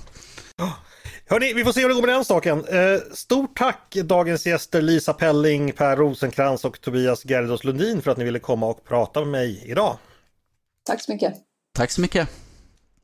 Hörrni, 1.30 1.54
vi 1.54 1.64
får 1.64 1.72
se 1.72 1.82
hur 1.82 1.90
det 1.90 1.96
går 1.96 2.02
med 2.02 2.10
den 2.10 2.26
saken. 2.26 2.66
Eh, 2.66 3.00
stort 3.14 3.58
tack 3.58 3.96
dagens 4.04 4.46
gäster 4.46 4.82
Lisa 4.82 5.14
Pelling, 5.14 5.72
Per 5.72 5.96
Rosenkrantz 5.96 6.66
och 6.66 6.82
Tobias 6.82 7.26
Gerdos 7.26 7.64
Lundin 7.64 8.02
för 8.02 8.12
att 8.12 8.18
ni 8.18 8.24
ville 8.24 8.40
komma 8.40 8.66
och 8.66 8.86
prata 8.86 9.20
med 9.20 9.30
mig 9.30 9.64
idag. 9.66 9.98
Tack 10.84 11.02
så 11.02 11.12
mycket. 11.12 11.34
Tack 11.74 11.91
så 11.91 12.02
mycket. 12.02 12.30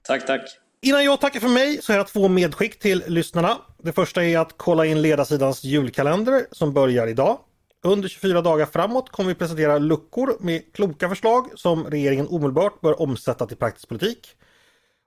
Tack, 0.01 0.25
tack. 0.25 0.41
Innan 0.81 1.03
jag 1.03 1.21
tackar 1.21 1.39
för 1.39 1.47
mig 1.47 1.81
så 1.81 1.91
har 1.93 1.97
jag 1.97 2.07
två 2.07 2.27
medskick 2.27 2.79
till 2.79 3.03
lyssnarna. 3.07 3.57
Det 3.77 3.93
första 3.93 4.23
är 4.23 4.39
att 4.39 4.53
kolla 4.57 4.85
in 4.85 5.01
ledarsidans 5.01 5.63
julkalender 5.63 6.45
som 6.51 6.73
börjar 6.73 7.07
idag. 7.07 7.39
Under 7.83 8.09
24 8.09 8.41
dagar 8.41 8.65
framåt 8.65 9.09
kommer 9.09 9.29
vi 9.29 9.35
presentera 9.35 9.77
luckor 9.77 10.37
med 10.39 10.73
kloka 10.73 11.09
förslag 11.09 11.49
som 11.55 11.85
regeringen 11.85 12.27
omedelbart 12.27 12.81
bör 12.81 13.01
omsätta 13.01 13.45
till 13.45 13.57
praktisk 13.57 13.87
politik. 13.89 14.27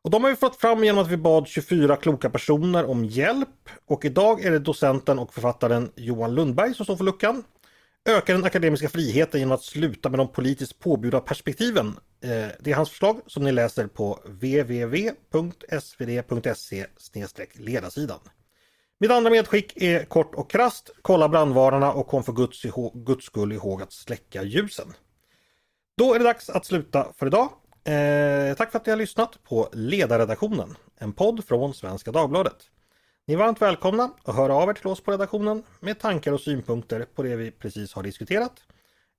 Och 0.05 0.11
de 0.11 0.23
har 0.23 0.31
vi 0.31 0.37
fått 0.37 0.57
fram 0.57 0.85
genom 0.85 1.05
att 1.05 1.11
vi 1.11 1.17
bad 1.17 1.49
24 1.49 1.97
kloka 1.97 2.31
personer 2.31 2.85
om 2.85 3.05
hjälp 3.05 3.69
och 3.87 4.05
idag 4.05 4.45
är 4.45 4.51
det 4.51 4.59
docenten 4.59 5.19
och 5.19 5.35
författaren 5.35 5.93
Johan 5.97 6.35
Lundberg 6.35 6.75
som 6.75 6.85
står 6.85 6.97
för 6.97 7.05
luckan. 7.05 7.45
Öka 8.09 8.33
den 8.33 8.45
akademiska 8.45 8.89
friheten 8.89 9.41
genom 9.41 9.55
att 9.55 9.63
sluta 9.63 10.09
med 10.09 10.19
de 10.19 10.29
politiskt 10.29 10.79
påbjudna 10.79 11.21
perspektiven. 11.21 11.97
Eh, 12.23 12.49
det 12.61 12.71
är 12.71 12.75
hans 12.75 12.91
förslag 12.91 13.21
som 13.27 13.45
ni 13.45 13.53
läser 13.53 13.87
på 13.87 14.19
www.svd.se 14.25 15.17
ledarsidan. 17.53 18.19
Mitt 19.01 19.11
andra 19.11 19.31
medskick 19.31 19.83
är 19.83 20.05
kort 20.05 20.35
och 20.35 20.51
krast. 20.51 20.91
Kolla 21.03 21.29
brandvarnarna 21.29 21.93
och 21.93 22.07
kom 22.07 22.25
för 22.25 22.33
guds, 22.33 22.63
guds 22.95 23.27
skull 23.27 23.53
ihåg 23.53 23.83
att 23.83 23.93
släcka 23.93 24.43
ljusen. 24.43 24.93
Då 25.99 26.15
är 26.15 26.19
det 26.19 26.25
dags 26.25 26.51
att 26.51 26.67
sluta 26.67 27.13
för 27.17 27.27
idag. 27.27 27.49
Eh, 27.85 28.55
tack 28.57 28.71
för 28.71 28.79
att 28.79 28.87
ni 28.87 28.91
har 28.91 28.97
lyssnat 28.97 29.43
på 29.45 29.69
Ledarredaktionen, 29.73 30.77
en 30.97 31.13
podd 31.13 31.45
från 31.45 31.75
Svenska 31.75 32.13
Dagbladet. 32.13 32.57
Ni 33.27 33.35
är 33.35 33.39
varmt 33.39 33.63
välkomna 33.63 34.11
att 34.25 34.37
höra 34.37 34.55
av 34.55 34.69
er 34.69 34.75
till 34.75 34.87
oss 34.87 35.01
på 35.01 35.13
redaktionen 35.13 35.63
med 35.81 35.99
tankar 35.99 36.33
och 36.33 36.41
synpunkter 36.41 37.07
på 37.15 37.23
det 37.23 37.37
vi 37.37 37.51
precis 37.51 37.93
har 37.93 38.03
diskuterat. 38.03 38.53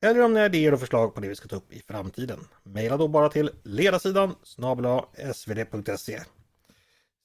Eller 0.04 0.22
om 0.22 0.34
ni 0.34 0.40
har 0.40 0.46
idéer 0.46 0.74
och 0.74 0.80
förslag 0.80 1.16
på 1.16 1.22
det 1.22 1.28
vi 1.28 1.36
ska 1.36 1.48
ta 1.48 1.56
upp 1.56 1.74
i 1.74 1.82
framtiden. 1.88 2.40
Maila 2.64 2.98
då 2.98 3.08
bara 3.08 3.30
till 3.30 3.50
ledarsidan 3.64 4.36
svd.se. 5.34 6.20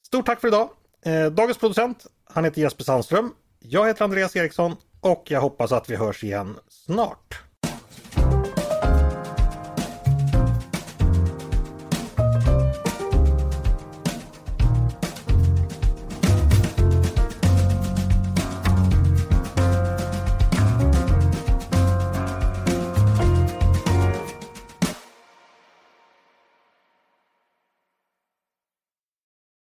Stort 0.05 0.25
tack 0.25 0.41
för 0.41 0.47
idag! 0.47 0.69
Eh, 1.05 1.25
dagens 1.25 1.57
producent, 1.57 2.05
han 2.25 2.45
heter 2.45 2.61
Jesper 2.61 2.83
Sandström. 2.83 3.33
Jag 3.59 3.87
heter 3.87 4.03
Andreas 4.03 4.35
Eriksson 4.35 4.75
och 5.01 5.23
jag 5.27 5.41
hoppas 5.41 5.71
att 5.71 5.89
vi 5.89 5.95
hörs 5.95 6.23
igen 6.23 6.55
snart. 6.67 7.48